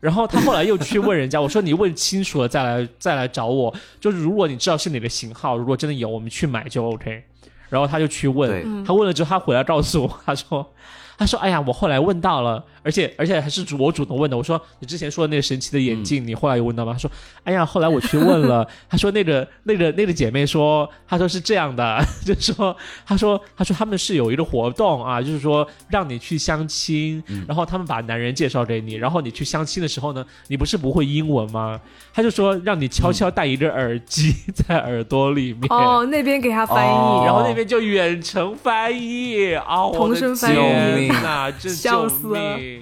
[0.00, 7.24] 然后他后来又去问人家，我说你问清楚了再来再来找我，就是如果你知道是哪个型号，如果真的有，我们去买就 OK。
[7.70, 10.74] 然后他就去问，他问了之后，他回来告诉我，他说，
[11.16, 14.36] 他说，哎呀，我后来问到了，而且而且还是主我主动问的。
[14.36, 16.92] 我说你之前说的那个神奇的眼镜，你后来有问到吗？
[16.92, 17.10] 他说，
[17.42, 31.80] 哎呀，后来我去问了， 他说那个那个那个姐妹说，她说是这样的， 就说，他说他说他们是有一个活动啊，就是说让你去相亲，然后他们把男人介绍给你，然后你去相亲的时候呢，你不是不会英文吗？
[32.12, 35.66] 他就说让你悄悄戴一个耳机 在耳朵里面。
[35.70, 42.73] 哦，那边给他翻译，哦然后那边就远程翻译啊，我的同声翻译天呐，真笑救死了命！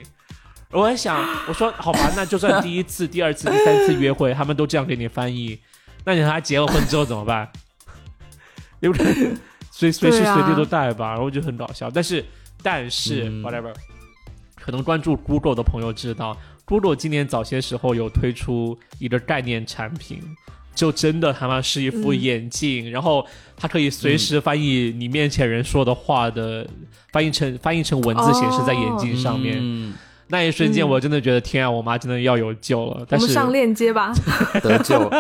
[0.73, 5.59] 我在想， 我说好吧，那就算第一次、第二次、第三次约会，他们都这样给你翻译，
[6.05, 7.49] 那你和他结了婚之后怎么办？
[8.81, 9.07] 对不对？
[9.71, 11.91] 随随时随地都带吧，然后就很搞笑。
[11.91, 12.25] 但是
[12.63, 13.73] 但是、嗯 whatever，
[14.57, 20.21] 可能关注 Google 的朋友知道，Google 今年早些时候有推出一个概念产品。
[20.75, 23.27] 就真的他妈是一副嗯眼镜，然后
[23.59, 26.67] 它可以随时翻译你面前人说的话的，
[27.13, 29.59] 翻译成翻译成文字显示在眼镜上面。
[29.61, 29.93] 嗯
[30.29, 32.99] 那一瞬间，嗯我真的觉得天啊，我妈真的要有救了。
[33.01, 34.13] 我但是们上链接吧。
[34.63, 35.11] 得救。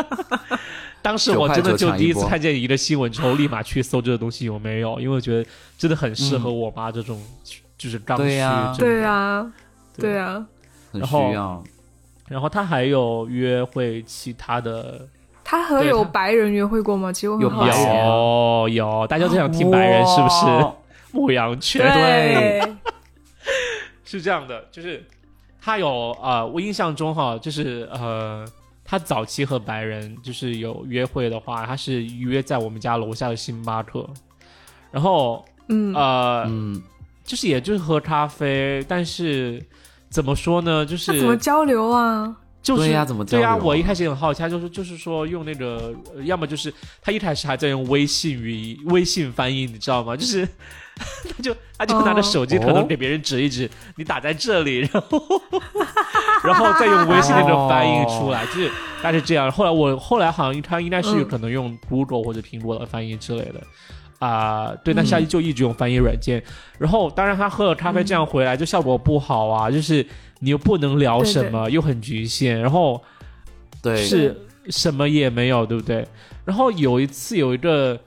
[1.02, 7.20] 当时我真的就第一次看见一个新闻之后，立马去搜这个东西有没有，因为我觉得真的很适合我妈这种、
[7.76, 8.22] 就是刚需。
[8.22, 9.52] 对呀对啊，
[9.98, 10.46] 对啊，
[10.92, 11.64] 很然后需要。
[12.28, 15.06] 然后他还有约会其他的，
[15.42, 17.12] 他和有白人约会过吗？
[17.12, 17.80] 其实我很有好奇。
[17.82, 20.46] 有有，大家都想听白人是不是？
[21.10, 22.62] 牧羊犬对，
[24.18, 25.04] 是这样的，就是
[25.60, 28.44] 他有呃，我印象中哈，就是呃，
[28.84, 34.08] 他早期和白人就是有约会的话，他是约在我们家楼下的星巴克，
[34.90, 36.82] 然后嗯，呃，嗯，
[37.24, 39.62] 就是也就是喝咖啡，但是
[40.10, 42.36] 怎么说呢，就是怎么交流啊？
[42.62, 50.16] 就是对呀怎么交对呀、啊我一开始也很好奇，他就是就是说用那个，呃要么就是他一开始还在用微信语音微信翻译，你知道吗？
[50.16, 50.46] 就是
[51.36, 55.22] 他就他就拿着手机，哦可能给别人指一指，你打在这里，然后
[56.44, 58.68] 然后再用微信那种翻译出来，就是
[59.02, 59.50] 大概是这样。
[59.50, 63.60] 后来我后来好像他应该是有嗯可能用 Google 或者苹果的翻译之类的。
[64.18, 66.40] 啊、对，那嗯下一就一直用翻译软件，
[66.78, 70.06] 然后当然他喝了咖啡这样回来就效果不好啊，就是
[70.38, 73.02] 你又不能聊什么，又很局限，然后
[73.82, 76.06] 对，是什么也没有，对不对？
[76.44, 77.98] 然后有一次有一个，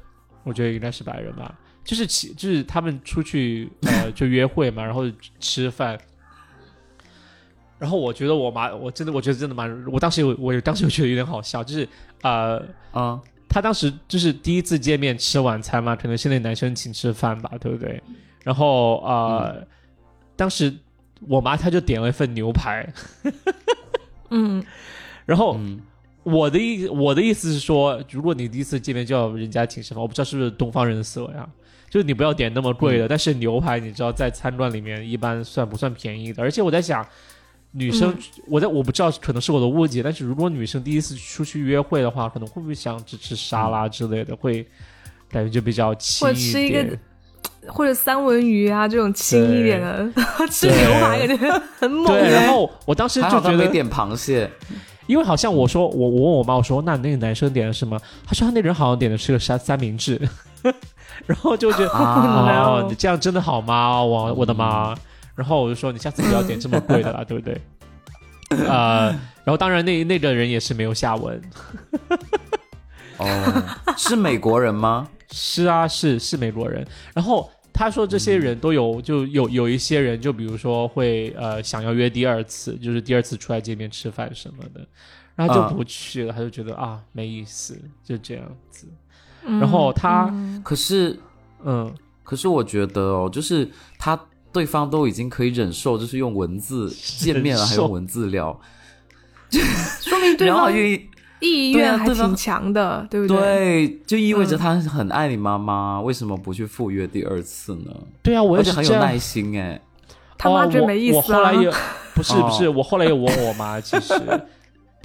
[0.45, 1.53] 我觉得应该是白人吧，
[1.85, 5.03] 就是其就是他们出去呃 就约会嘛，然后
[5.39, 5.97] 吃饭。
[7.79, 11.87] 然后我觉得我妈，我真的我觉得真的蛮，我当时有我当时有觉得有点好笑，就是
[12.23, 18.01] 呃，啊，他当时就是第一次见面吃晚餐嘛，可能是那男生请吃饭吧，对不对？
[18.43, 19.65] 然后呃，
[20.35, 20.73] 当时
[21.27, 22.91] 我妈她就点了一份牛排，
[24.31, 24.61] 嗯，
[25.25, 25.79] 然后嗯。
[26.23, 31.47] 我的意我的意思是说，如果你第一次见面就要人家请吃饭，我不知道是不是东方人的思维啊，
[31.95, 36.43] 就是你不要点那么贵的，但是牛排你知道在餐馆里面一般算不算便宜的？
[36.43, 37.07] 而且我在想，
[37.71, 38.17] 女生、嗯
[38.49, 44.67] 我在我不知道可能是我的误解，但是如果女生第一次出去约会的话，可能会不会想只吃沙拉之类的，会
[45.29, 46.99] 感觉就比较轻或者吃一个点。
[47.67, 50.11] 或者三文鱼啊这种轻一点的，
[50.51, 52.29] 吃牛排感觉很猛对，欸。
[52.29, 54.51] 然后我当时就觉得，没点螃蟹，
[55.07, 57.97] 因为好像我说我我问我妈我说那那个男生点的是什么？
[58.25, 60.19] 他说他那人好像点的是个三三明治，
[61.25, 64.01] 然后就觉得啊哦， 你这样真的好吗？
[64.03, 64.95] 我我的妈！
[65.35, 67.61] 然后我就说你下次不要点这么贵的了， 对不对？
[68.67, 69.07] 呃，
[69.43, 71.41] 然后当然那那个人也是没有下文。
[73.17, 73.63] 哦，
[73.97, 75.09] 是美国人吗？
[75.31, 76.85] 是啊，是是美国人。
[77.13, 84.85] 然后他说这些人都有，就有有一些人，就比如说会呃想要约第二次，就是第二次出来见面吃饭什么的，
[85.35, 88.87] 然后就嗯不去了，他就觉得啊没意思，就这样子。
[89.45, 91.17] 嗯然后他嗯可是
[91.63, 94.19] 嗯，可是我觉得哦，就是他
[94.51, 98.59] 对方都已经可以忍受，就是用文字见面了，还用文字聊，
[100.01, 103.37] 说明对方意意愿还挺强的，对不对？
[103.37, 107.91] 对，就意味着嗯他很爱你妈妈，为什么不去赴约第二次呢？
[108.23, 109.79] 对啊，我而且很有耐心哎，
[110.37, 111.19] 他妈哦我真没意思啊！
[111.19, 111.71] 我后来也
[112.13, 114.13] 不是哦不是，我后来也问我妈，其实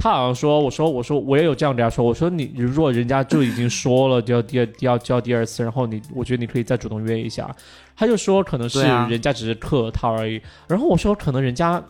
[0.00, 7.54] 她好像说，我说我说我也有这样跟他说，我说你如果人家就已经说了就要第二要就要第二次，然后你我觉得你可以再主动约一下，
[7.94, 11.80] 他就说可能是人家只是客套而已，然后我说可能人家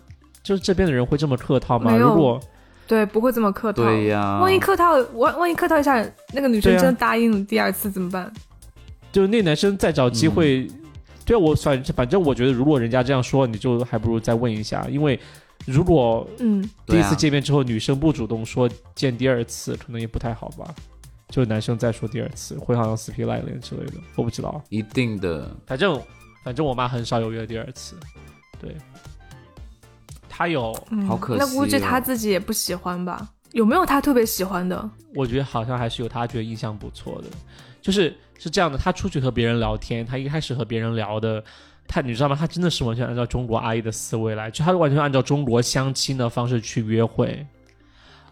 [0.42, 1.96] 就是这边的人会这么客套吗？
[1.96, 2.40] 如果
[2.88, 3.84] 对，不会这么客套。
[3.84, 8.28] 对呀，万一客套，万万一客套一下，那个女生真的答应了第二次怎么办？
[9.12, 10.70] 就是那男生再找机会，嗯。
[11.24, 15.16] 对啊我反反正我觉得如果人家这样说，你就还不如再问一下，因为
[15.66, 20.74] 如果嗯，第一次见面之后，女生不主动说见第二次，可能也不太好吧。
[21.28, 24.60] 就男生再说第二次，会好像死皮赖脸之类的，我不知道。
[24.68, 26.00] 一定的，反正
[26.42, 27.94] 反正我妈很少有约第二次，
[28.60, 28.74] 对。
[30.28, 33.28] 她有，嗯好可惜那估计哦他自己也不喜欢吧？
[33.52, 34.90] 有没有她特别喜欢的？
[35.14, 37.28] 我觉得好像还是有她觉得印象不错的，
[37.82, 38.78] 就是是这样的。
[38.78, 41.44] 她出去和别人聊天，她一开始和别人聊的，
[41.92, 42.36] 她你知道吗？
[42.38, 47.44] 他真的是完全按照中国阿姨的思维来，就他完全按照中国相亲的方式去约会。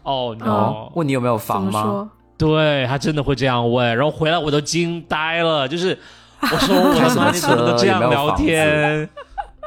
[0.03, 2.09] 哦、no！、哦问你有没有房吗？
[2.37, 5.99] 对他真的会这样问，然后回来我都惊呆了，就是
[6.41, 9.09] 我说我的妈，你怎么能这样聊天？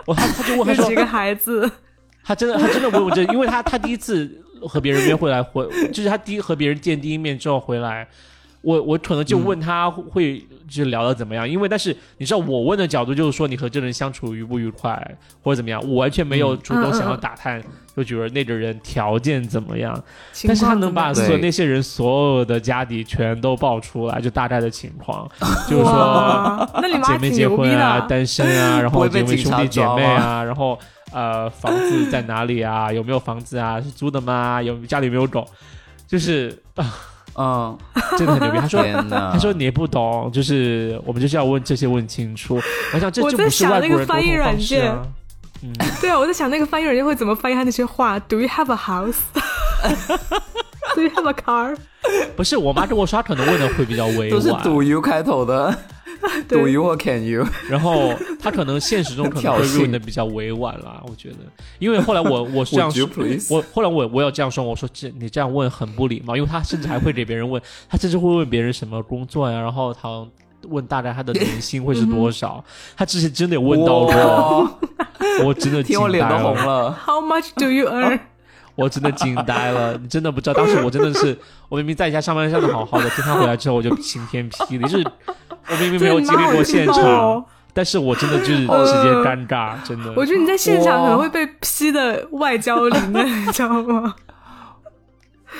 [0.06, 1.70] 我他他就问他说几个孩子？
[2.24, 8.08] 他真的他真的问我这，因为他他第一次和别人约会来回，就是他第一和别人见第一面之后回来，
[8.62, 14.96] 我我可能就问他会就聊的怎么样，因为但是你知道我问的角度就是说你和这人相处愉不愉快
[15.42, 17.62] 或者怎么样，我完全没有主动想要打探，
[17.96, 19.94] 就觉得那个人条件怎么样，
[20.32, 25.28] 情但是他能把所对那些人所有的家底全都爆出来，就大概的情况，
[25.68, 26.68] 就是说。
[27.04, 30.78] 姐妹结婚啊，单身啊， 然后姐妹兄弟姐妹啊，然后
[31.12, 32.92] 呃房子在哪里啊？
[32.92, 33.80] 有没有房子啊？
[33.80, 34.62] 是租的吗？
[34.62, 35.44] 有家里有没有狗？
[36.06, 36.56] 就是
[37.36, 37.78] 嗯，
[38.18, 38.58] 真的很牛逼。
[38.58, 38.82] 他说，
[39.32, 42.60] 他说你也不懂，就是我们就是要问这些问清楚。
[42.94, 45.06] 我想这我在就不是想那个外国人沟翻译软通方式啊。
[45.62, 48.18] 嗯，对啊，我在想那个翻译软件会怎么翻译他那些话。
[48.18, 49.20] Do you have a house?
[50.94, 51.76] Do you have a car?
[52.36, 55.74] 不是，我妈跟我说，她可能问的会比较委都是婉，Do you 开头的，
[56.48, 57.46] Do you 或 Can you？
[57.68, 61.02] 然后她可能现实中可能会问的比较委婉啦。
[61.06, 61.36] 我觉得，
[61.78, 63.08] 因为后来我 我是这样说
[63.50, 70.08] 我后来我我要这样说，我说这你这样问很不礼貌，因为她甚至还会给别人问，她甚至会问别人什么工作呀，然后她
[70.68, 72.64] 问大概她的年薪会是多少，
[72.96, 74.78] 她之前真的有问到过，
[75.44, 76.98] 我真的听我脸都红了，了。
[77.04, 78.20] How much do you earn?
[78.74, 81.36] 我真的惊呆了，你真的不知道，当时我真的是，
[81.68, 85.06] 我明明在家上班上的好好的，今天回来之后我就晴天霹雳，就是
[85.68, 87.44] 我明明没有经历过现场哦，
[87.74, 90.12] 但是我真的就是直接尴尬，真的。
[90.16, 94.14] 我觉得你在现场可能会被劈的外焦里嫩，你知道吗？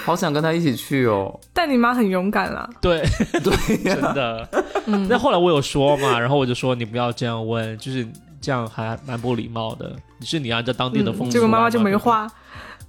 [0.05, 1.39] 好想跟他一起去哦。
[1.53, 2.67] 但你妈很勇敢啦。
[2.81, 3.03] 对，
[3.45, 4.49] 对真，的。
[4.87, 8.09] 嗯那后来我有说嘛，然后我就说你不要这样问，就是
[8.41, 9.95] 这样还蛮不礼貌的。
[10.23, 12.27] 是你按照当地的风俗结果妈妈就没话，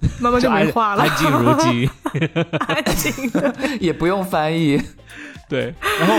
[0.20, 1.90] 妈妈就没话了安，静如鸡。
[2.66, 3.54] 安静的。
[3.80, 4.80] 也不用翻译。
[5.48, 6.14] 对，然后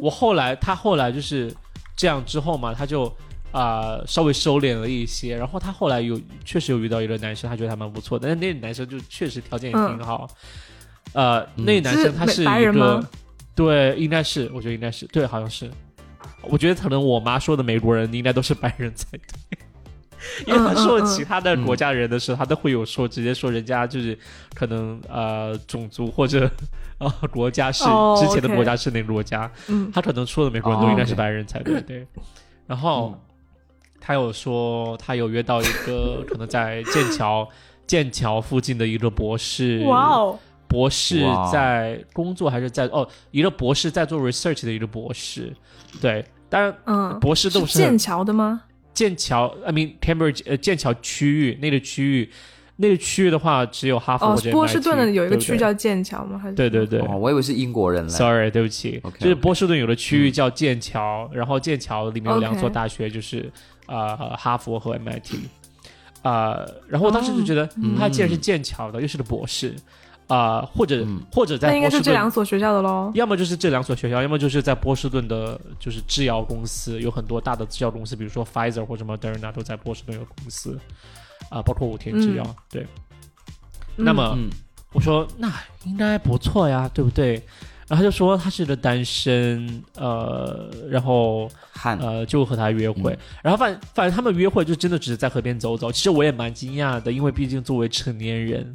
[0.00, 1.54] 我后来他后来就是
[1.96, 3.04] 这样之后嘛，他就
[3.52, 10.28] 啊、呃稍微收敛了一些，然后他后来有确实有遇到一个男生，他觉得还蛮不错的，但是那个男生就确实条件也挺好。
[11.12, 13.02] 呃，那个男生他是一个
[13.54, 15.70] 对，应该是，我觉得应该是，对，好像是。
[16.42, 19.58] 我觉得可能我妈说的美国人应该都是白人才对，
[20.46, 24.18] 因为他说其他的国家人的时候，他都会有说直接说人家就是
[24.54, 26.50] 可能呃种族或者
[26.98, 29.90] 呃国家是、哦之前的国家是哪个国家，嗯。
[29.92, 32.06] 他可能说的美国人都哦应该是白人才对， 对。
[32.66, 33.20] 然后、嗯。
[34.06, 37.48] 他有说他有约到一个可能在剑桥
[37.86, 45.50] 剑桥附近的一个博士，哇哦，博士在工作还是在哦，一个博士在做 research 的一个博士，
[46.02, 48.60] 对，当然嗯，博士都是剑桥的吗？
[48.94, 52.30] 剑桥，I mean Cambridge 呃剑桥区域那个区域，
[52.76, 56.38] 那个区域的话只有哈佛哦或者，波士顿的有一个区叫剑桥吗？
[56.38, 57.00] 还是对对对。
[57.00, 58.10] 哦，我以为是英国人嘞。
[58.10, 59.00] Sorry，对不起。
[59.02, 63.50] OK，就是波士顿有的区域叫剑桥，然后剑桥里面有两所大学，就是
[63.86, 65.34] 呃哈佛和 MIT，
[66.22, 69.74] 呃，然后我当时就觉得、嗯他既然是剑桥的，又是个博士，
[70.26, 73.10] 啊、或者、嗯或者在那应该是波士顿这两所学校的喽。
[73.14, 80.78] 要么就是这两所学校，要么就是在波士顿的，就是制药公司有很多大的制药公司，比如说 Pfizer 或者 Moderna 都在波士顿有公司，
[81.50, 82.56] 啊、包括五田制药。
[82.70, 82.82] 对，
[83.96, 84.48] 嗯那么、嗯，
[84.92, 85.52] 我说那
[85.84, 87.42] 应该不错呀，对不对？
[87.86, 95.92] 然后他就说他是个单身，呃，然后汉呃就和他约会，嗯然后反反正他们约会就真的只是在河边走走。
[95.92, 98.72] 其实我也蛮惊讶的，因为毕竟作为成年人，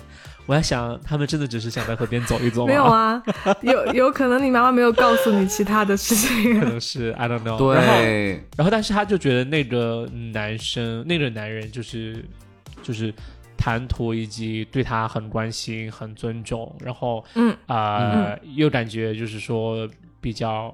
[0.49, 2.67] 我在想他们真的只是想在河边走一走吗？
[2.67, 3.23] 没有啊，
[3.61, 6.65] 有有可能你妈妈没有告诉你其他的事情 可。
[6.65, 7.71] 能是 I don't know。
[7.71, 12.25] 然后对，然后但是他就觉得那个男生，那个男人就是
[12.81, 13.13] 就是
[13.55, 19.87] 谈吐以及对他很关心、很尊重，然后嗯啊、又感觉就是说
[20.19, 20.73] 比较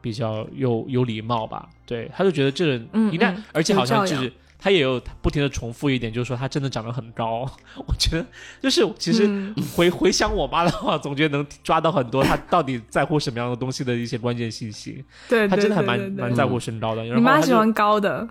[0.00, 1.68] 比较有有礼貌吧。
[1.84, 4.32] 对，他就觉得这人嗯应该，嗯而且好像就是。
[4.58, 7.48] 他也有不停的重复一点，就是说他真的长得很高。
[7.86, 8.26] 我觉得
[8.60, 15.04] 就是其实嗯回、回想我妈的话，总觉得能抓到很多她到底在乎什么样的东西的一些关键信息。
[15.28, 17.02] 对，她真的还蛮蛮在乎身高的。
[17.04, 18.28] 你妈喜欢高的，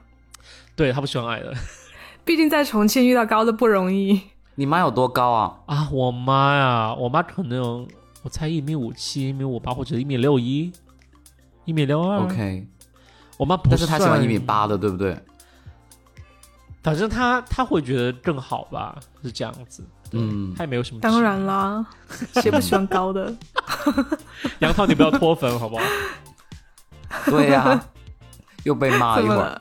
[0.76, 1.54] 对他不喜欢矮的
[2.26, 4.20] 毕竟在重庆遇到高的不容易。
[4.56, 5.60] 你妈有多高啊？
[5.68, 5.90] 啊。
[5.92, 7.88] 我妈呀，我妈可能
[8.24, 10.72] 我猜一米五七、一米五八或者一米六一、
[11.66, 12.24] 一米六二。
[12.24, 12.66] OK，
[13.38, 15.16] 我妈不但是她喜欢一米，八的，对不对？
[16.86, 19.84] 反正他他会觉得更好吧，是这样子。
[20.12, 21.02] 对嗯他也没有什么。
[21.02, 21.84] 当，然啦，
[22.36, 23.34] 谁不喜欢高的？
[24.62, 25.84] 杨涛你不要脱粉好不好？
[27.26, 27.84] 对呀、
[28.64, 29.60] 又被骂一会儿。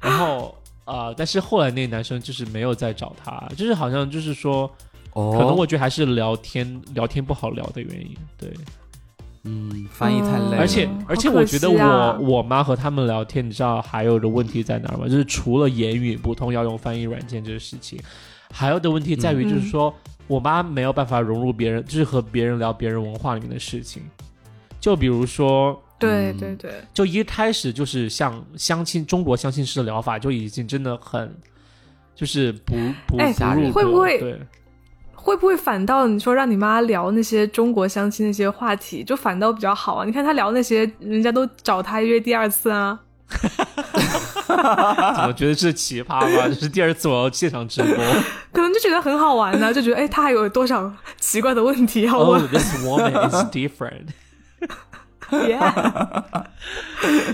[0.00, 0.54] 然后
[0.84, 4.70] 啊、呃但是后来那个男生就是没有再找他，就是好像就是说，
[5.14, 8.14] 哦，可能我觉得还是聊天聊天不好聊的原因。
[8.36, 8.52] 对，
[9.46, 15.08] 嗯，翻译太累了，而且嗯而且我觉得我、啊我妈和他们聊天，你知道还有的问题在哪儿吗？
[15.08, 17.98] 就是除了言语不通要用翻译软件这个事情，
[18.52, 19.94] 还有的问题在于，嗯就是说、
[20.26, 24.02] 我妈没有办法融入别人，就是和别人聊别人文化里面的事情。
[24.80, 31.34] 就比如说，嗯对对对，就一开始就是像相亲中国相亲式的疗法，就已经真的很，
[32.14, 32.74] 就是不
[33.06, 34.38] 不哎不入会不会对，
[35.26, 40.04] 会不会反倒你说让你妈聊那些中国相亲那些话题，就反倒比较好啊？
[40.04, 43.00] 你看她聊那些，人家都找她约第二次啊。
[44.46, 46.46] 怎么觉得是奇葩吧？
[46.48, 47.96] 这是第二次我要现场直播。
[48.52, 54.10] 可能就觉得很好玩呢，就觉得哎，他还有多少奇怪的问题要 Oh, 问、this woman is different,
[55.30, 56.44] y e a h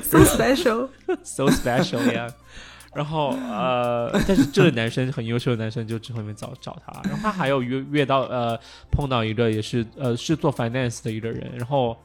[0.02, 0.88] so special。
[1.22, 2.30] so special, yeah.
[2.94, 8.58] 然后呃，但是这个男生很优秀的男生就之后面找找他，然后他还有约约到呃
[8.90, 11.96] 碰到一个也是呃是做 finance 的一个人，然后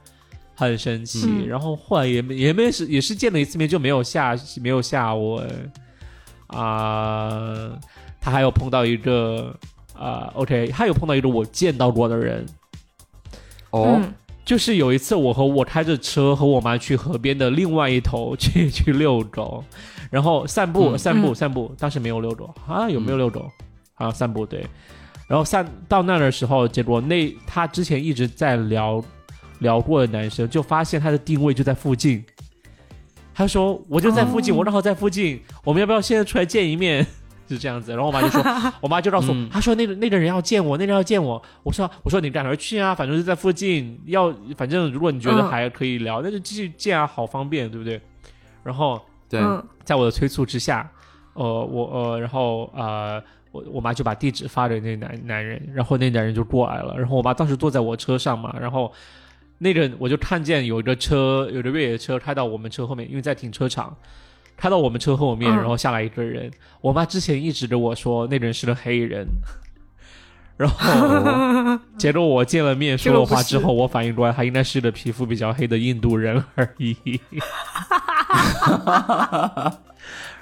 [0.56, 5.72] 很神奇，嗯然后后来也没也没是也是见了一次面就没有下没有下文
[6.48, 7.78] 啊、
[8.22, 9.54] 他还有碰到一个
[9.94, 12.46] 啊、OK，他有碰到一个我见到过的人，
[13.72, 14.14] 哦，嗯
[14.46, 19.62] 就是有一次，我和我开着车和我妈去河边的另外一头去去遛狗，
[20.10, 23.50] 然后散步、嗯散步嗯散步，当时没有遛狗啊，有没有遛狗？
[23.96, 24.66] 啊，散步对。
[25.28, 29.04] 然后散到那儿的时候，结果那他之前一直在聊
[29.60, 32.24] 聊过的男生，就发现他的定位就在附近。
[33.34, 37.06] 他说：“我就在附近，哦我正好在附近，我们要不要现在出来见一面？”
[37.50, 37.92] 是这样子。
[37.92, 38.44] 然后我妈就说
[38.82, 41.42] ：“我妈就告诉我，嗯她说那个那个人要见我，那个人要见我。
[41.64, 48.02] 我说我说你赶快去啊，反正就在附近，要反正如果你觉得嗯还可以聊，那就继续见啊，好方便，对不对？
[48.64, 49.00] 然后
[49.30, 50.90] 对，嗯在我的催促之下，
[51.34, 53.22] 呃，我呃，然后呃，
[53.52, 58.92] 我我妈就把地址发给那男男人，然后那男人就过来了，然后我妈当时坐在我车上嘛，然后
[59.58, 63.96] 那个我就看见有一个车，有一个越野车开到我们车后面，因为在停车场。
[64.60, 66.50] 开到我们车后面，嗯然后下来一个人。
[66.82, 69.24] 我妈之前一直跟我说那人是个黑人，
[70.58, 76.98] 然后 结果我见了面说了话之后，我反应过来他应该是个皮肤比较黑的印度人而已。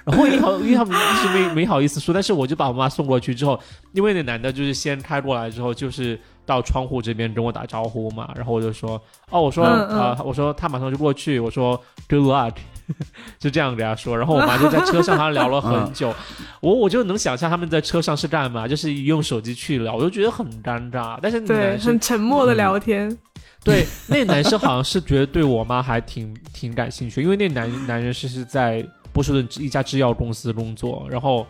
[0.04, 3.58] 然后因为好，因为他们一直没没好意思说，但是我就把我妈送过去之后，
[3.92, 11.76] 因为那男的就是先开过来之后，就是到窗户这边跟我打招呼嘛，然后我就说，哦，我说嗯嗯呃，我说他马上就过去，我说
[12.08, 12.52] good luck，
[13.38, 16.14] 就这样给他说，然后我妈就在车上，她聊了很久，
[16.60, 23.16] 我我就能想象他们在车上是干嘛，就是用手机去聊，我就觉得很尴尬，但是对，很沉默的聊天。
[23.64, 31.44] 对，那男生好像是觉得对我妈还挺 挺感兴趣，因为那男男人是是在波士顿一家制药公司工作，然后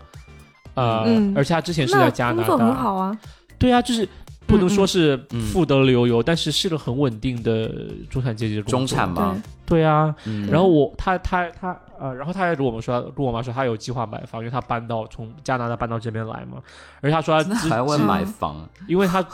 [0.75, 1.35] 呃，嗯。
[1.37, 2.49] 而且他之前是在加拿大。
[2.49, 3.15] 工作很大，好啊。
[3.59, 4.09] 对啊，就是
[4.47, 7.71] 不能说是嗯富得流油，但是是个很稳定的
[8.09, 9.37] 中产阶级的工作中产嘛，
[9.67, 16.59] 对啊，嗯，然后我他他他呃，然后他还跟我们说，跟我妈说他有计划买房，因为他搬到从加拿大搬到这边来嘛，
[17.01, 19.25] 而且他说还问买房，因为他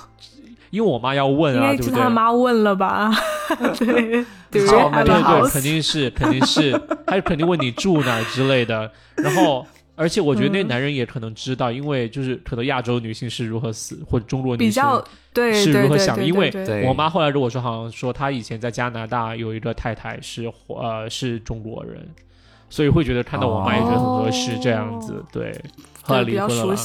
[0.71, 2.01] 因为我妈要问啊，对不对？
[2.01, 3.13] 他妈问了吧？
[3.79, 4.67] 对，对对？
[4.67, 8.91] 对对肯定是肯定是，他肯定问你住哪之类的。
[9.17, 9.67] 然后，
[10.03, 10.69] 而且我觉得那嗯。
[10.69, 14.83] 男人也可能知道，因为就是可能亚洲女性是如何死，或者中国女性
[15.33, 16.51] 对是如何想因为
[16.87, 22.07] 我妈后来跟我说，好像说她以前在加拿大有一个太太是呃是中国人，
[22.69, 25.55] 所以会觉得看到我妈也觉得很合适这样子，对，
[26.03, 26.77] 后来离婚了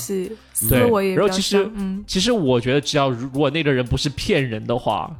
[0.70, 2.03] 对然后其实嗯。
[2.05, 5.13] 其实我觉得，只要如果那个人不是骗人的话，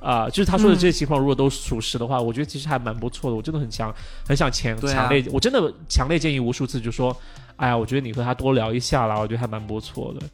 [0.00, 3.36] 啊、就是他说的这些情况，如果都属实的话，我觉得其实还蛮不错的。
[3.36, 3.92] 我真的很强
[4.28, 7.16] 很想强啊强烈，我真的强烈建议无数次，就说，
[7.56, 10.26] 哎呀，我觉得你和他多聊一下啦，我觉得还蛮不错的。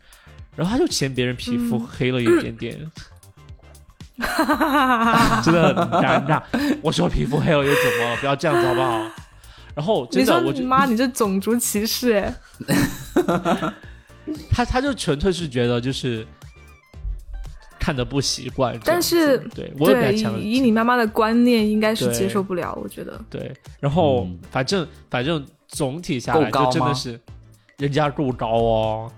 [0.54, 2.78] 然后他就嫌别人皮肤嗯黑了一点点，
[5.42, 6.42] 真的很尴尬。
[6.82, 8.16] 我说皮肤黑了又怎么了？
[8.16, 9.10] 不要这样子好不好？
[9.74, 12.34] 然后真你的，我觉说你妈，你这种族歧视哎！
[14.50, 16.26] 他他就纯粹是觉得就是
[17.82, 23.20] 看的不习惯但是对我也对，比较强以以你妈妈的观念，应该是接受不了，我觉得。
[23.28, 24.38] 对，然后、嗯。
[24.52, 27.18] 反正反正总体下来就真的是
[27.78, 29.12] 人家够高哦，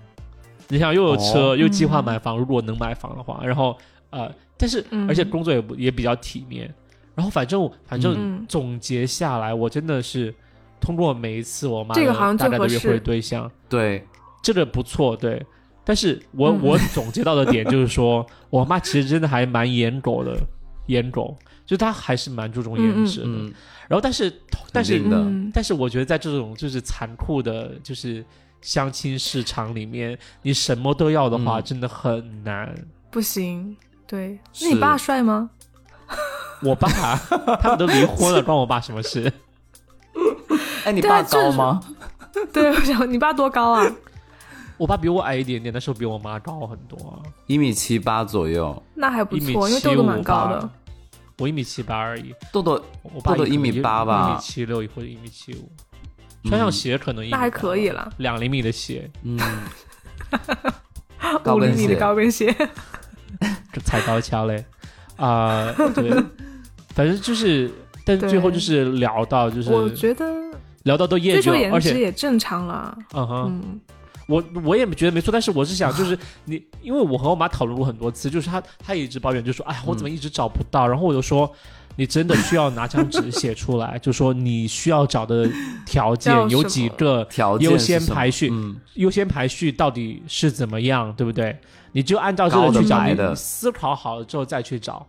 [0.67, 1.55] 你想又有车、哦。
[1.55, 3.77] 又计划买房，如果能买房的话，然后
[4.09, 5.07] 呃，但是、嗯。
[5.07, 6.73] 而且工作也不也比较体面，
[7.13, 8.45] 然后反正反正嗯。
[8.49, 10.33] 总结下来，我真的是
[10.81, 12.89] 通过每一次我妈这个好像大概的约最合适。
[12.93, 13.51] 会对象。
[13.69, 14.03] 对，
[14.41, 15.45] 这个不错，对。
[15.85, 20.35] 但是我、嗯我总结到的点就是说， 我妈其实真的还蛮颜狗的，
[20.87, 23.27] 颜狗，就她还是蛮注重颜值的。
[23.27, 23.53] 嗯，
[23.87, 24.33] 然后但是
[24.73, 25.01] 但是
[25.53, 28.25] 但是我觉得在这种就是残酷的，就是
[28.61, 32.73] 相亲市场里面，你什么都要的话，嗯真的很难。
[33.11, 33.77] 不行。
[34.07, 35.49] 对，是那你爸帅吗？
[36.61, 36.87] 我爸
[37.61, 39.31] 他们都离婚了，关我爸什么事？
[40.83, 41.81] 哎，你爸高吗？
[42.53, 43.83] 对，我想你爸多高啊？
[44.77, 46.97] 我爸比我矮一点点，但是比我妈高很多。
[47.09, 47.19] 啊。
[47.47, 50.69] 一米七八左右，那还不一米错，因为七豆豆蛮高的。
[51.37, 54.29] 我一米七八而已，豆豆我爸豆豆一米八吧。
[54.29, 55.69] 一米七六或者一米七五，
[56.47, 59.37] 穿上鞋可能一米那还可以了，两厘米的鞋，嗯，
[61.43, 61.95] 高 跟五厘米的鞋。
[61.99, 62.55] 高跟鞋。
[63.73, 64.63] 这踩高跷嘞。
[65.17, 66.09] 啊、对，
[66.89, 67.71] 反正就是，
[68.05, 70.25] 但是最后就是聊到就是我觉得
[70.83, 72.97] 聊到都厌追求倦了，而颜值且也正常了。
[73.13, 73.81] 嗯哼，嗯，
[74.27, 80.87] 我我也觉得没错，但是我是想，就是你，因为我和我妈讨论过很多次，就是她她也一直抱怨，就说，哎呀，我怎么一直找不到？
[80.87, 81.51] 然后我就说，
[81.95, 85.49] 你真的需要拿张纸写出来，就说你需要找的
[85.85, 87.27] 条件有几个，
[87.61, 91.57] 优先排序嗯，优先排序到底是怎么样，对不对？
[91.91, 95.05] 你就按照这个去找，你思考好了之后再去找，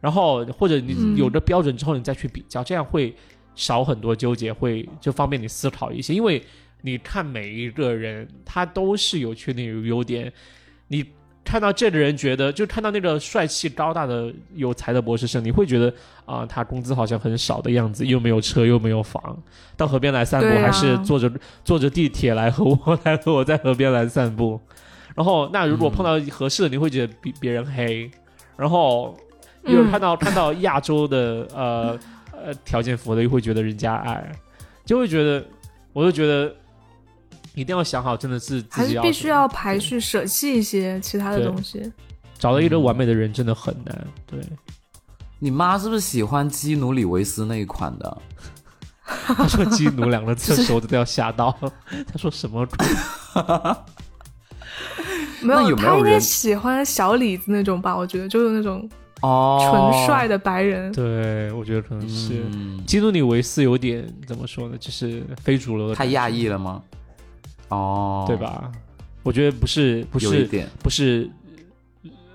[0.00, 3.14] 然后或者你嗯有了标准之后你再去比较，这样会
[3.54, 6.12] 少很多纠结，会就方便你思考一些。
[6.12, 6.44] 因为
[6.82, 10.32] 你看每一个人，他都是有缺点有优点，
[10.88, 11.04] 你。
[11.44, 15.90] 看到这个人，觉得就看到那个帅气高大的有才的博士生，你会觉得
[16.26, 19.42] 啊、他工资好像很少的样子，又没有车，又没有房，
[19.74, 21.32] 到河边来散步，啊还是坐着
[21.64, 24.60] 坐着地铁来和我来和我在河边来散步。
[25.14, 28.10] 然后，那如果碰到合适的，你会觉得比别人黑。
[28.58, 29.16] 然后，
[29.64, 31.98] 有嗯看到、看到亚洲的呃
[32.30, 34.30] 呃条件符合的，又会觉得人家矮，
[34.84, 35.42] 就会觉得，
[35.94, 36.54] 我就觉得
[37.58, 41.92] 一定要想好，真的是自还是己要必须要排序，舍弃一些其他的东西。
[42.38, 44.06] 找到一个完美的人，真的很难。
[44.26, 44.40] 对，
[45.40, 48.18] 你妈是不是喜欢基努里维斯那一款的？
[49.04, 51.56] 他说“基努”两个字的时候，我都要吓到。
[52.12, 52.86] 他说什么鬼？
[55.40, 57.96] 没有，那有没有他应该喜欢小李子那种吧？
[57.96, 58.88] 我觉得就是那种
[59.22, 60.92] 哦，纯帅的白人。
[60.92, 62.44] 对，我觉得可能是。
[62.52, 64.76] 嗯，基努里维斯有点怎么说呢？
[64.78, 66.82] 就是非主流的，太亚裔了吗？
[67.68, 68.36] 哦，对？
[68.36, 68.70] 吧？
[69.22, 70.48] 我觉得不是，不是，
[70.82, 71.28] 不是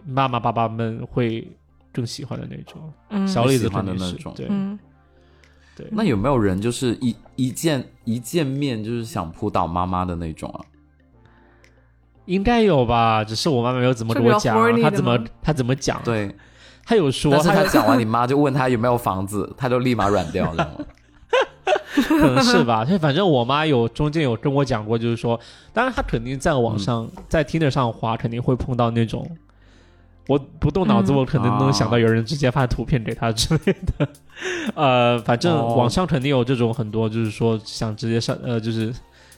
[0.05, 1.47] 妈妈爸爸们会
[1.91, 2.93] 更喜欢的那种。
[3.09, 4.77] 嗯小李子喜欢的那种对嗯，
[5.75, 5.87] 对。
[5.91, 10.59] 那有没有人就是一一见一见面就是想扑倒妈妈的那种啊？
[12.25, 13.23] 应该有吧？
[13.23, 16.35] 只是我妈妈没有怎么跟我讲她怎么她怎么讲？，对，
[16.85, 20.71] 她有说，但是她讲完，你妈就问她有没有房子，她就立马软掉，知道吗？
[20.75, 20.87] 可能
[22.41, 22.83] 是吧。
[22.89, 25.39] 就反正我妈有中间有跟我讲过，就是说，
[25.71, 29.29] 当然她肯定在网上、在 Tinder 上滑，肯定会碰到那种。
[30.27, 34.07] 我不动脑子，嗯我可能能想到有人直接发图片给她之类的。
[34.73, 38.93] 呃，反正哦网上肯定有这种很多，就是说想直接上呃，就是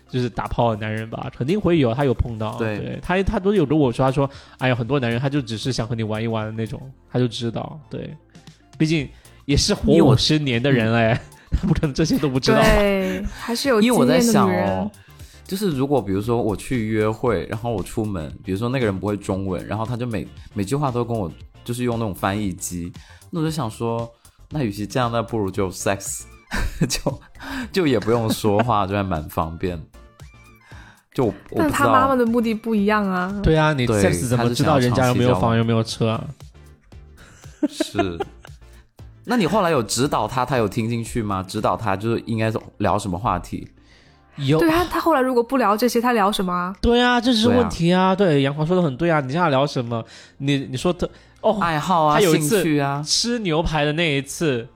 [0.08, 2.56] 就是打炮的男人吧，肯定会有，他有碰到。
[2.60, 4.30] 对他他都有跟我说，他说，
[4.60, 6.80] 哎呀，很多男人他就只是想和你玩一玩的那种，
[7.12, 8.16] 他就知道，对，
[8.78, 9.10] 毕竟
[9.46, 11.22] 也是活我五十年的人哎，他
[11.68, 12.62] 不可能这些都不知道。
[12.62, 14.92] 对，还是有因为我在想哦。，
[15.46, 21.32] 就是如果比如说我去约会，然后我出门，比如说那个人不会中文，然后他就每每句话都跟我
[21.64, 22.92] 就是用那种翻译机，
[23.30, 24.12] 那我就想说，
[24.50, 26.24] 那与其这样，那不如就 sex，
[26.90, 27.22] 就
[27.72, 29.80] 就也不用说话，就还蛮方便。
[31.14, 33.40] 就我但他妈妈，的目的不一样啊。
[33.42, 36.24] 对啊，你 sex 怎么知道人家有没有房有没有车啊？
[37.70, 38.20] 是。
[39.26, 41.44] 那你后来有指导他，他有听进去吗？
[41.48, 43.68] 指导他就是应该是聊什么话题？
[44.38, 46.76] 有对啊，他后来如果不聊这些，他聊什么啊？
[46.82, 48.14] 对啊，这是问题啊。
[48.14, 49.22] 对，杨华说的很对啊。
[49.22, 50.04] 你现在聊什么？
[50.40, 51.08] 你你说他
[51.42, 54.68] 哦，爱好啊，兴他有一次趣啊，吃牛排的那一次，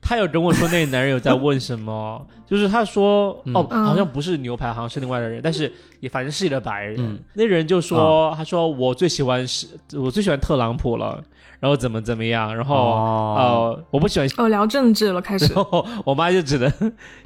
[0.00, 5.70] 他有跟我说那个男人有在问什么， 就是他说嗯哦，嗯好像不是牛排，好像是另外的人，但是
[6.00, 6.96] 也反正是一个白人。
[6.98, 11.22] 嗯那人就说，他说我最喜欢是，我最喜欢特朗普了，
[11.64, 13.36] 然后怎么怎么样，然后、哦
[13.78, 14.28] 呃，我不喜欢。
[14.36, 15.64] 哦，聊政治了，开始然。
[15.64, 16.70] 后 我妈就只能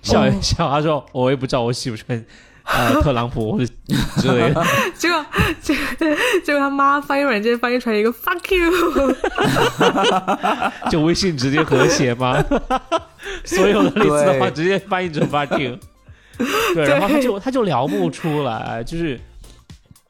[0.00, 2.24] 笑一 笑，她说我也不知道我喜不喜欢
[2.62, 3.64] 呃 特朗普或者
[4.18, 4.64] 之类的。
[4.94, 5.26] 结果，
[5.60, 5.82] 结果，
[6.44, 9.16] 结果他妈翻译软件翻译出来一个 “fuck you”，
[10.88, 12.40] 就微信直接和谐吗？
[13.42, 15.76] 所有的类似的话直接翻译成 fuck you。
[16.76, 19.18] 对，然后他就他就聊不出来，就是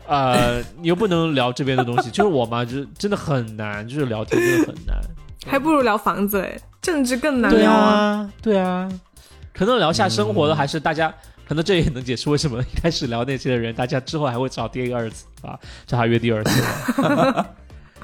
[0.09, 4.97] 呃，你又不能聊这边的东西，就是我嘛，就是真的很难，就是聊天真的很难。
[5.47, 7.87] 还不如聊房子哎，政治更难对聊啊。
[7.87, 8.89] 啊，对啊，
[9.53, 11.15] 可能聊下生活的还是大家。
[11.47, 17.47] 可能这也能解释为什么一开始聊那些的人，大家之后还会找第二次 啊，找他约第二次嘛，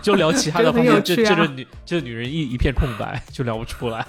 [0.00, 4.07] 就聊其他的方面，这这个女这个女人一一片空白，就聊不出来。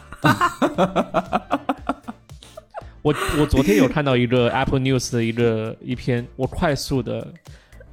[3.02, 7.28] 我我昨天有看到一个 Apple News 的一个一篇，我快速的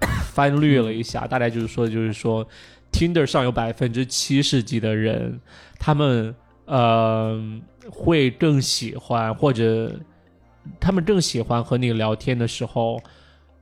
[0.33, 2.47] 翻略了一下，大概就是说，就是说
[2.91, 5.41] ，Tinder 上有百分之七十几的人，
[5.79, 6.35] 他们
[6.65, 7.41] 呃
[7.91, 9.93] 会更喜欢或者
[10.79, 13.03] 他们更喜欢和你聊天的时候，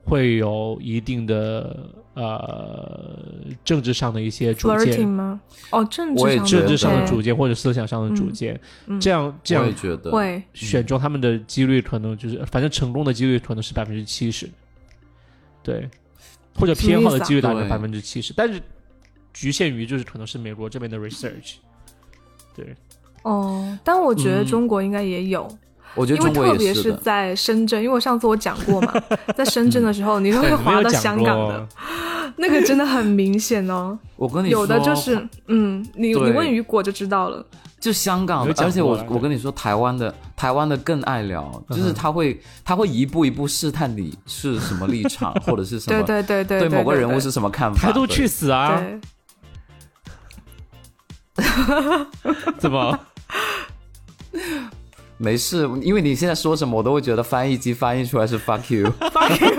[0.03, 3.17] 会有一定的呃
[3.63, 5.39] 政治上的一些主见，吗？
[5.71, 10.41] 哦，政治政治上的主见或者思想上的主见，嗯这样这样觉得，会。
[10.53, 14.49] 选中他们的几率可能就是，反正成功的几率可能是百分之七十，
[15.63, 15.89] 对，
[16.55, 18.61] 或者偏好的几率大概百对分之七十，但是
[19.33, 21.55] 局限于就是可能是美国这边的 research，
[22.55, 22.75] 对，
[23.23, 24.45] 哦，但我觉得嗯。
[24.45, 25.47] 中国应该也有，
[25.95, 26.93] 我觉得因为中国也特别是。
[27.01, 28.93] 在深圳，因为我上次我讲过嘛，
[29.35, 31.67] 在深圳的时候，你都会 滑到香港的，，
[32.37, 33.97] 那个真的很明显哦。
[34.15, 35.15] 我跟你说，有的就是，
[35.47, 37.45] 嗯，你你问雨果就知道了。
[37.79, 47.79] 就香港，而且我我跟你说，台湾的台湾的更爱聊，就是他会他会一步一步试探你是什么立场，或者是什么对对对，对对某个人物是什么看法。
[47.81, 48.79] 对态度去死啊！
[52.59, 52.99] 怎么？
[55.21, 58.91] 没事，因为你现在说什么，我都会觉得翻译机翻译出来是 fuck you。
[59.13, 59.51] fuck you。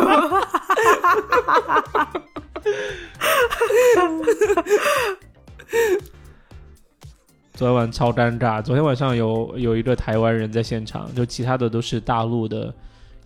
[7.55, 8.61] 昨天晚上超尴尬。
[8.61, 12.75] 昨天晚上有有一个台湾人在现场，就其他的都是大陆的，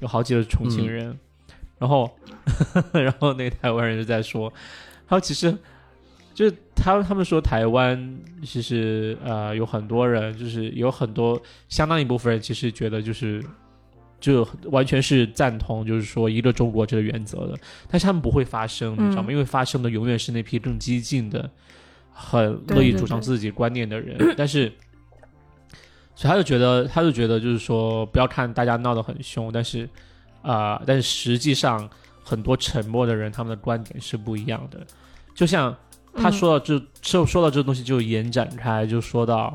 [0.00, 1.18] 有好几个重庆人。
[1.78, 2.10] 然后，
[2.92, 4.52] 然后那个台湾人就在说，
[5.08, 5.56] 他说其实
[6.36, 13.42] 就是他他们说台湾其实呃有很多人，就是有很多相当一部分人其实觉得就是。
[14.18, 17.54] 就完全是赞同，就是说一个中国这个原则的，
[17.86, 19.28] 但是他们不会发声，你知道吗？
[19.28, 21.48] 嗯因为发声的永远是那批更激进的、
[22.10, 24.72] 很乐意主张自己观念的人， 但是，
[26.14, 29.86] 所以他就觉得，他就觉得就是说，不要看大家闹得很凶，但是，
[30.40, 31.88] 啊、但是实际上
[32.24, 34.80] 很多沉默的人，他们的观点是不一样的。
[35.34, 35.76] 就像
[36.16, 39.52] 他说到这，说、说到这个东西就延展开，就说到，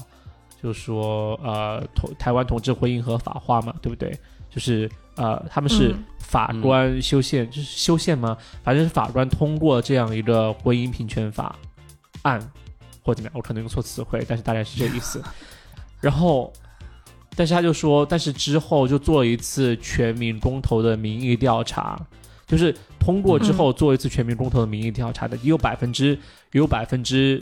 [0.62, 4.18] 就说呃，同台湾同志婚姻合法化嘛，对不对？
[4.50, 8.38] 就是呃，他们是嗯法官修宪，就是修宪吗？
[8.64, 11.56] 反正是法官通过这样一个婚姻平权法
[12.24, 12.40] 案，
[13.02, 15.22] 或怎么样，我可能用错词汇，但是大概是这个意思。
[16.02, 16.52] 然后，
[17.36, 22.00] 但是他就说，但是之后就做了一次全民公投的民意调查，
[22.52, 26.20] 就是通过之后做一次全民公投的民意调查的，也有百分之
[26.52, 27.42] 有百分之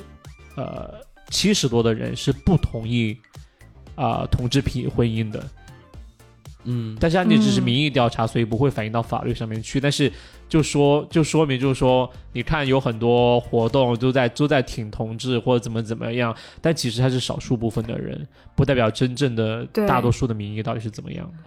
[0.56, 0.94] 呃
[1.32, 3.18] 七十多的人是不同意
[3.96, 5.44] 啊、同志婚婚姻的。
[6.66, 9.80] 嗯，但是它那只是嗯民意调查，所以不会反映到法律上面去。
[9.82, 10.12] 但是
[10.48, 21.44] 就说就说明就是说，你看有很多活动都在都在挺同志或者怎么怎么样，但其实它是少数部分的人，不代表真正的大多数的民意到底是怎么样的。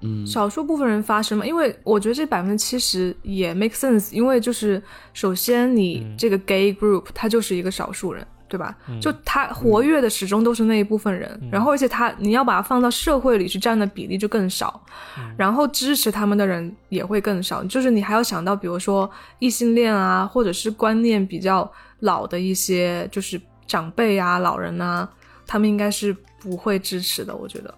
[0.00, 4.82] 嗯，少数部分人发声嘛，因为我觉得这百分之七十也 make sense，因为就是
[5.12, 6.16] 首先你嗯。
[6.16, 8.76] 这个 gay group 它就是一个少数人，对吧？
[8.88, 9.00] 嗯？
[9.00, 11.48] 就他活跃的始终都是那一部分人，嗯。
[11.50, 14.80] 然后而且他你要把它放到社会里去占的比例就更少，
[15.18, 15.34] 嗯。
[15.36, 21.70] 然后支持他们的人也会更少，就是你还要想到，比如说异性恋啊，或者是观念比较
[22.00, 25.08] 老的一些就是长辈啊、老人啊，
[25.46, 27.74] 他们应该是不会支持的，我觉得。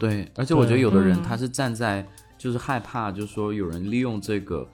[0.00, 1.22] 对，而且我觉得有的人嗯。
[1.22, 2.04] 他是站在
[2.38, 4.66] 就是害怕，就是说有人利用这个，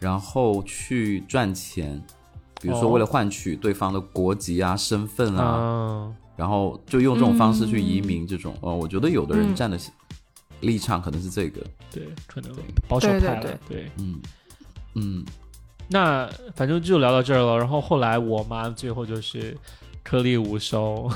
[0.00, 2.02] 然后去赚钱，
[2.60, 8.06] 比如说哦为了换取对方的国籍啊、身份啊，嗯，然后就用这种方式去移嗯。
[8.06, 8.26] 民。
[8.26, 9.54] 这种，哦，我觉得有的人嗯。
[9.54, 9.78] 站的
[10.60, 11.62] 立场可能是这个，
[11.92, 12.50] 对，可能
[12.88, 13.90] 保守对对派了，对。
[13.98, 14.20] 嗯
[14.94, 15.24] 嗯，
[15.88, 17.58] 那反正就聊到这儿了。
[17.58, 19.56] 然后后来我妈最后就是
[20.04, 21.10] 颗粒无收，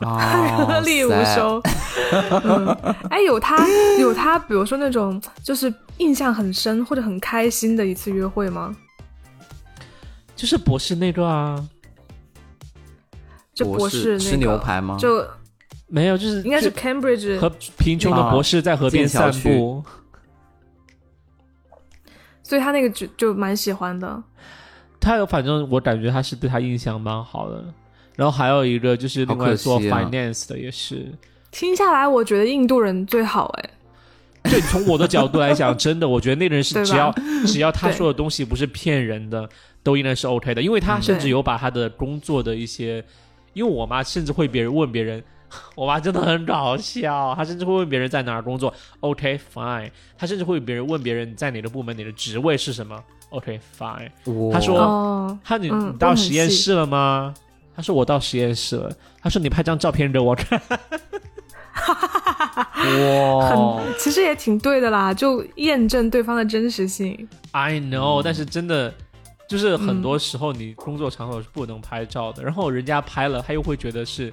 [0.00, 1.60] 啊， 颗粒无收。
[2.44, 2.66] 嗯，
[3.08, 3.66] 哎，有他
[3.98, 8.76] 有他，比如说那种就是印象很深或者很开心的一次约会吗？
[10.36, 11.66] 就是博士那个啊，
[13.54, 14.98] 就博士那个吃牛排吗？
[15.00, 15.26] 就
[15.86, 17.48] 没有，就是应该是 Cambridge 和
[17.78, 19.82] 贫穷的博士在河边散步。
[22.42, 24.22] 所以他那个就就蛮喜欢的。
[25.02, 27.62] 他有，反正我感觉他是对他印象蛮好的。
[28.14, 31.12] 然后还有一个就是另外做 finance 的也是，
[31.50, 33.70] 听下来，我觉得印度人最好哎。
[34.44, 37.12] 对，从我的角度来讲，真的，我觉得那个人是 只要
[37.46, 39.48] 只要他说的东西不是骗人的，
[39.82, 40.60] 都应该是 OK 的。
[40.60, 43.02] 因为他甚至有把他的工作的一些，
[43.54, 45.22] 因为我妈甚至会别人问别人，
[45.74, 53.02] 我妈真的很搞笑，她甚至会问别人在哪儿工作，OK fine，她甚至会别人问别人你在哪个部门，你的职位是什么
[53.32, 54.10] ，OK fine，
[54.48, 57.34] 哇他说哦，他你嗯你到实验室了吗？
[57.74, 58.92] 他说我到实验室了。
[59.20, 60.60] 他说你拍张照片给我看。
[61.74, 67.28] 哇，很其实也挺对的啦，就验证对方的真实性。
[67.52, 68.92] I know，、但是真的
[69.48, 74.32] 就是很嗯多时候你工作场所是不能拍照的，然后人家拍了，他又会觉得是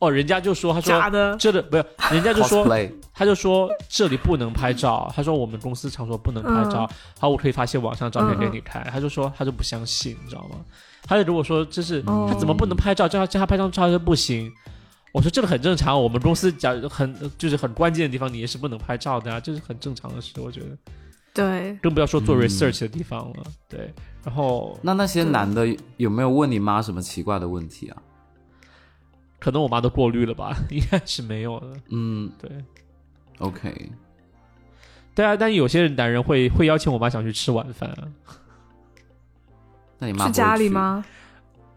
[0.00, 2.66] 哦，人家就说他说假的，这里不是， 人家就说
[3.14, 10.56] 他就说这里不能拍照，他说我们公司场所不能拍照，好，我可以发些网上照片给你看，他就说他就不相信，你知道吗？
[11.02, 12.28] 他就如果说这是哦。
[12.30, 14.50] 他怎么不能拍照，叫他叫他拍张照就不行。
[15.12, 20.76] 我说这个很正常，我们公司讲很就是很关键的地方，你也是不能拍照的啊，这是很正常的事，我觉得，
[21.34, 22.40] 对，更不要说做嗯。
[22.40, 23.42] research 的地方了。
[23.68, 23.92] 对，
[24.24, 27.96] 然后那那些男的有没有问你妈什么奇怪的问题啊？
[29.40, 31.80] 可能我妈都过滤了吧， 应该是没有的。
[31.88, 32.30] 嗯。
[32.38, 32.50] 对
[33.38, 33.90] ，，OK，
[35.14, 38.04] 对啊，但有些男人会会邀请我妈想去吃晚饭啊，
[39.98, 40.68] 那你妈不会去家里？
[40.68, 41.04] 吗？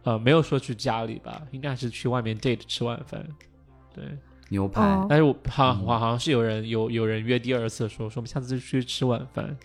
[0.04, 3.26] 呃，没有说去家里吧，应该是去外面 date 吃晚饭。
[3.96, 4.04] 对，
[4.50, 5.08] 牛排，哦。
[5.10, 9.56] 但是我好像好像是有人有有人约第二次说说我们下次就去吃晚饭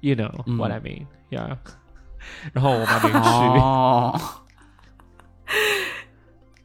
[0.00, 0.58] ，you know 嗯。
[0.58, 1.56] what I mean yeah，
[2.52, 4.20] 然后我妈没去，哦，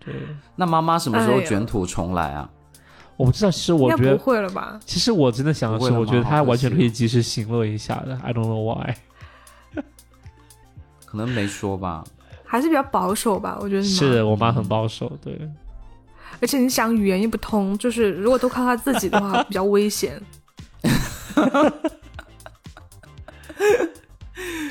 [0.08, 0.16] 对，
[0.56, 2.50] 那妈妈什么时候卷土重来啊？
[3.18, 4.80] 我不知道，其实应该不我觉得不，会了吧？
[4.86, 8.96] 其实我真的想的是，我觉得吗好可他完全可以及时行乐一下的，I don't know why。
[11.06, 12.06] 可能没说吧。
[12.46, 15.38] 还是比较保守吧，我觉得是的，我妈很保守，对，
[16.40, 20.22] 而且你想语言又不通，就是如果都靠他自己的话，比较危险。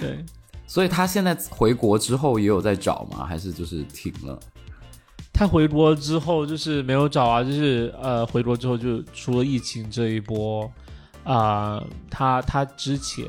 [0.01, 0.25] 对，
[0.67, 3.27] 所以他现在回国之后也有在找吗？
[3.27, 4.39] 还是就是停了？
[5.39, 10.73] 他回国之后就是没有找啊，就是呃，回国之后就除了疫情这一波，
[11.25, 13.27] 啊、他他之前，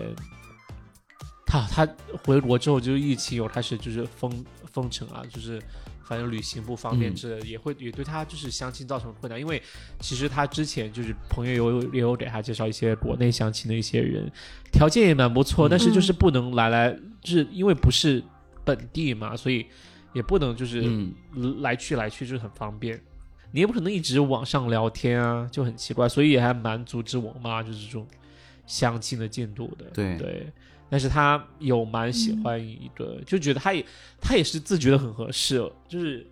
[1.46, 1.86] 他他
[2.24, 5.62] 回国之后就是疫情有开始就是封封城啊，就是
[6.06, 7.16] 反正旅行不方便嗯。
[7.16, 9.62] 之类的，也会也对他就是相亲造成困难，因为
[10.00, 14.32] 其实他之前就是朋友有也有给他介绍一些国内相亲的一些人，
[14.72, 18.24] 条件也蛮不错，但是就是不能来来，就是因为不是
[18.64, 19.66] 本地嘛，所以
[20.14, 20.82] 也不能就是。
[20.84, 23.00] 嗯，来去来去就是很方便，
[23.52, 28.08] 你也不可能一直网上聊天啊，就很奇怪，所以也还蛮阻止我妈就是这种
[28.66, 29.86] 相亲的进度的。
[29.94, 30.18] 对。
[30.18, 30.52] 对，
[30.90, 33.86] 但是他有蛮喜欢一个，就觉得他也
[34.22, 36.26] 他也是自觉的很合适，就是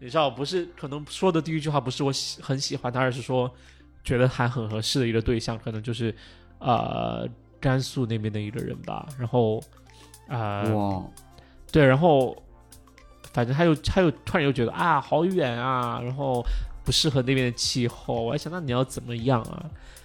[0.00, 3.48] 你知道，不是可能说的第一句话不是我喜很喜欢他，而是说
[4.02, 6.12] 觉得还很合适的一个对象，可能就是
[6.58, 7.28] 呃
[7.60, 9.62] 甘肃那边的一个人吧，然后
[10.26, 11.06] 啊、呃哇，
[11.70, 12.36] 对，然后
[13.32, 16.44] 反正他又他又突然又觉得啊好远啊，然后
[16.84, 18.22] 不适合那边的气候。
[18.22, 19.62] 我还想，那你要怎么样啊？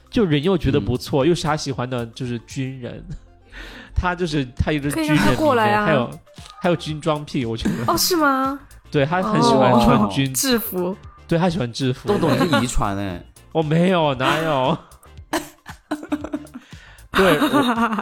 [0.09, 3.03] 就人又觉得不错，又是他喜欢的，就是军人。
[3.95, 6.19] 他就是他有个可以让他军人过来啊还有
[6.61, 8.59] 还有军装癖，我觉得， 哦，是吗？
[8.91, 10.95] 对他很喜欢哦穿军，制服，
[11.27, 12.07] 对他喜欢制服。
[12.07, 13.21] 豆豆你是遗传哎，
[13.51, 14.77] 我 没有，哪有？
[17.17, 17.37] 对，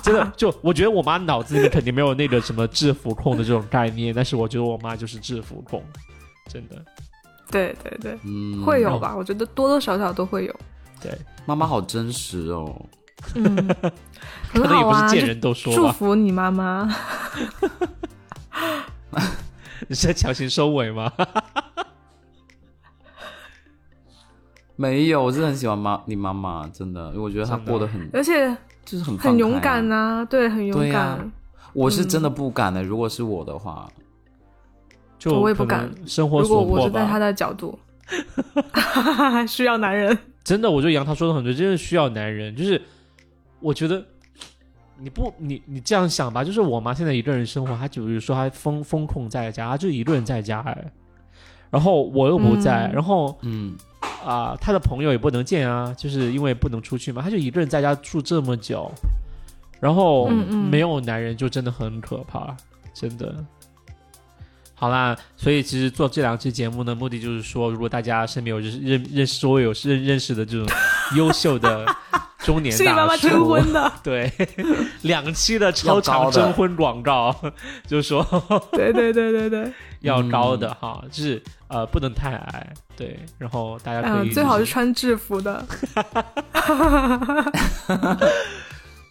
[0.04, 5.82] 真的就我觉得我妈脑子里面肯定没有那个什么制服控的这种概念，但是我觉得我妈就是制服控，
[6.50, 6.76] 真的。
[7.52, 9.16] 对对对，嗯，会有吧？
[9.16, 10.56] 我觉得多多少少都会有。
[11.02, 11.12] 对，
[11.46, 12.76] 妈妈好真实哦。
[13.36, 13.56] 嗯，
[14.52, 16.90] 可很能也好啊，不是见人都说，祝福你妈妈。
[19.88, 21.12] 你是在强行收尾吗？
[24.76, 28.56] 没有，我真的很喜欢妈你妈妈，真的，因为我觉得她过得很而且
[28.86, 30.94] 就是很很勇敢呐、对，很勇敢。
[30.94, 31.32] 呀
[31.74, 33.90] 我是真的不敢的，如果是我的话，
[35.20, 37.20] 就我也不敢生活如果所迫我是在他。
[37.20, 37.78] 的角度，
[39.48, 40.18] 需要男人。
[40.44, 42.56] 真的，我觉得杨涛说的很对，真的需要男人。
[42.56, 42.82] 就是
[43.60, 44.06] 我觉得
[45.00, 50.92] 你不你你这样想吧，就是我妈现在一个人生活，她就是说她封封控在家，她就一个人在家哎，
[51.72, 53.76] 然后我又不在，嗯然后嗯，
[54.26, 58.92] 啊、他的朋友也不能见啊，就是因为不能出去嘛，他就一个人在家住这么久，
[59.80, 62.58] 然后没有男人就真的很可怕，
[62.92, 63.36] 真的。
[64.74, 70.68] 好啦，所以其实做这两期节目呢，目的就是说，如果大家身边有认识认认识周围有认认识的这种
[71.16, 71.86] 优秀的
[72.46, 74.32] 中年是你妈妈大叔，征婚的， 对，
[75.02, 77.36] 两期的超长征婚广告，
[77.88, 78.24] 就是说
[78.72, 79.72] 对对对对对，
[80.02, 85.66] 要高的哈，就是呃不能太矮，对，然后大家可以、嗯，最好是穿制服的。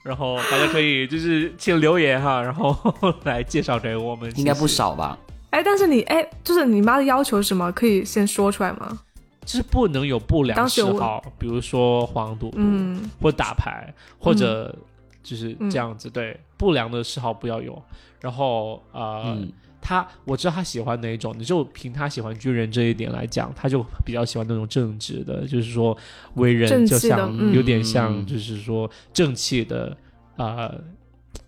[0.04, 2.76] 然后大家可以就是请留言哈，然后
[3.24, 5.16] 来介绍给我们，应该不少吧？
[5.48, 7.72] 哎，但是你哎，就是你妈的要求是什么？
[7.72, 8.98] 可以先说出来吗？
[9.44, 13.10] 就是不能有不良嗜好，比如说黄赌毒，嗯。
[13.20, 14.74] 或打牌，或者
[15.22, 17.80] 就是这样子，对，不良的嗜好不要有。
[18.20, 25.96] 然后呃，嗯，他我知道他喜欢哪一种，你就凭他喜欢军人这一点来讲，他就比较喜欢那种正直的，就是说
[26.34, 27.54] 为人就像、嗯。
[27.54, 28.26] 有点像，嗯。
[28.26, 29.96] 就是说正气的，
[30.36, 30.74] 呃，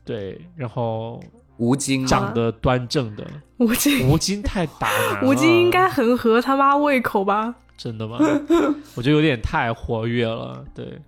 [0.04, 1.18] 对，然后
[1.56, 2.06] 吴京啊。
[2.06, 3.26] 长得端正的。
[3.58, 7.54] 吴京，吴京太打男了， 吴京应该很合他妈胃口吧？
[7.76, 8.18] 真的吗？
[8.96, 10.64] 我觉得有点太活跃了。
[10.74, 10.98] 对，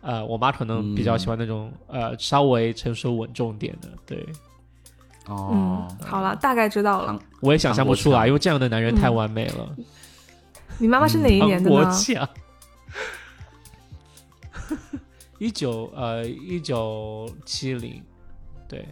[0.00, 3.88] 呃，我妈可能比较喜欢那种、呃稍微成熟稳重点的。
[4.06, 4.24] 对，
[5.26, 7.18] 哦嗯，，好了，大概知道了。
[7.40, 9.76] 我也想象不出来，因为这样的男人太完美了。
[10.78, 11.90] 你妈妈是哪一年的国呢？
[11.92, 12.28] 强，
[15.38, 18.02] 一九呃一九七零，
[18.68, 18.86] 对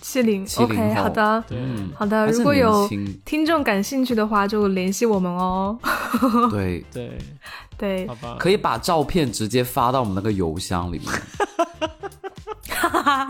[0.00, 0.46] 七零。
[0.46, 2.26] 70 OK，好的，嗯，好的。
[2.28, 2.88] 如果有
[3.24, 5.78] 听众感兴趣的话，就联系我们哦。
[6.50, 7.18] 对，对，
[7.76, 8.06] 对。
[8.08, 11.08] 好，吧，可以把照片直接发到我们那个邮箱里面，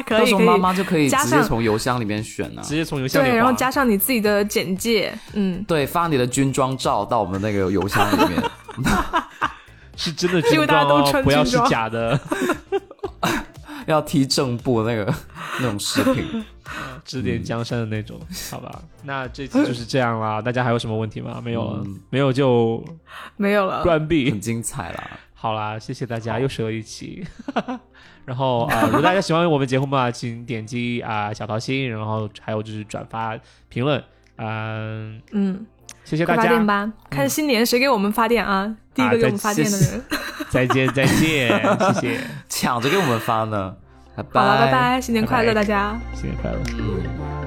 [0.07, 0.19] 可 以可以。
[0.21, 2.63] 到时候妈妈就可以直接从邮箱里面选啊。
[2.63, 2.75] 直。
[2.75, 8.43] 接从邮箱里对，然后加上你自己的简介，嗯，对，发你的军装照到我们那个邮箱里面，
[9.97, 12.19] 是真的军装哦，大家都穿不要是假的，
[13.87, 15.15] 要踢正步那个
[15.61, 16.45] 那种视频。
[17.05, 18.21] 指点江山的那种，
[18.53, 18.83] 好吧？
[19.03, 21.41] 那这期就是这样啦， 大家还有什么问题吗？
[21.43, 22.85] 没有了，嗯没有就
[23.37, 23.83] 没有了。
[23.83, 24.41] 关闭很。
[24.41, 25.19] 精彩啦。
[25.35, 27.27] 好啦，谢谢大家，又折了一期。
[28.25, 33.37] 然后啊、呃如果大家喜欢我们节目嘛，请点击啊、小桃心，然后还有就是转发、
[33.69, 34.01] 评论，
[34.37, 35.67] 嗯、嗯，
[36.05, 38.75] 谢谢大家发电家，吧，看新年谁给我们发电啊？
[38.95, 40.03] 第一个给我们发电的人。
[40.51, 41.49] 再 见再见，
[41.95, 43.75] 谢谢，抢着给我们发呢。
[44.33, 45.99] 拜好了，拜拜，新年快乐，大家。
[46.15, 46.59] 新年快乐。
[46.79, 47.40] 嗯。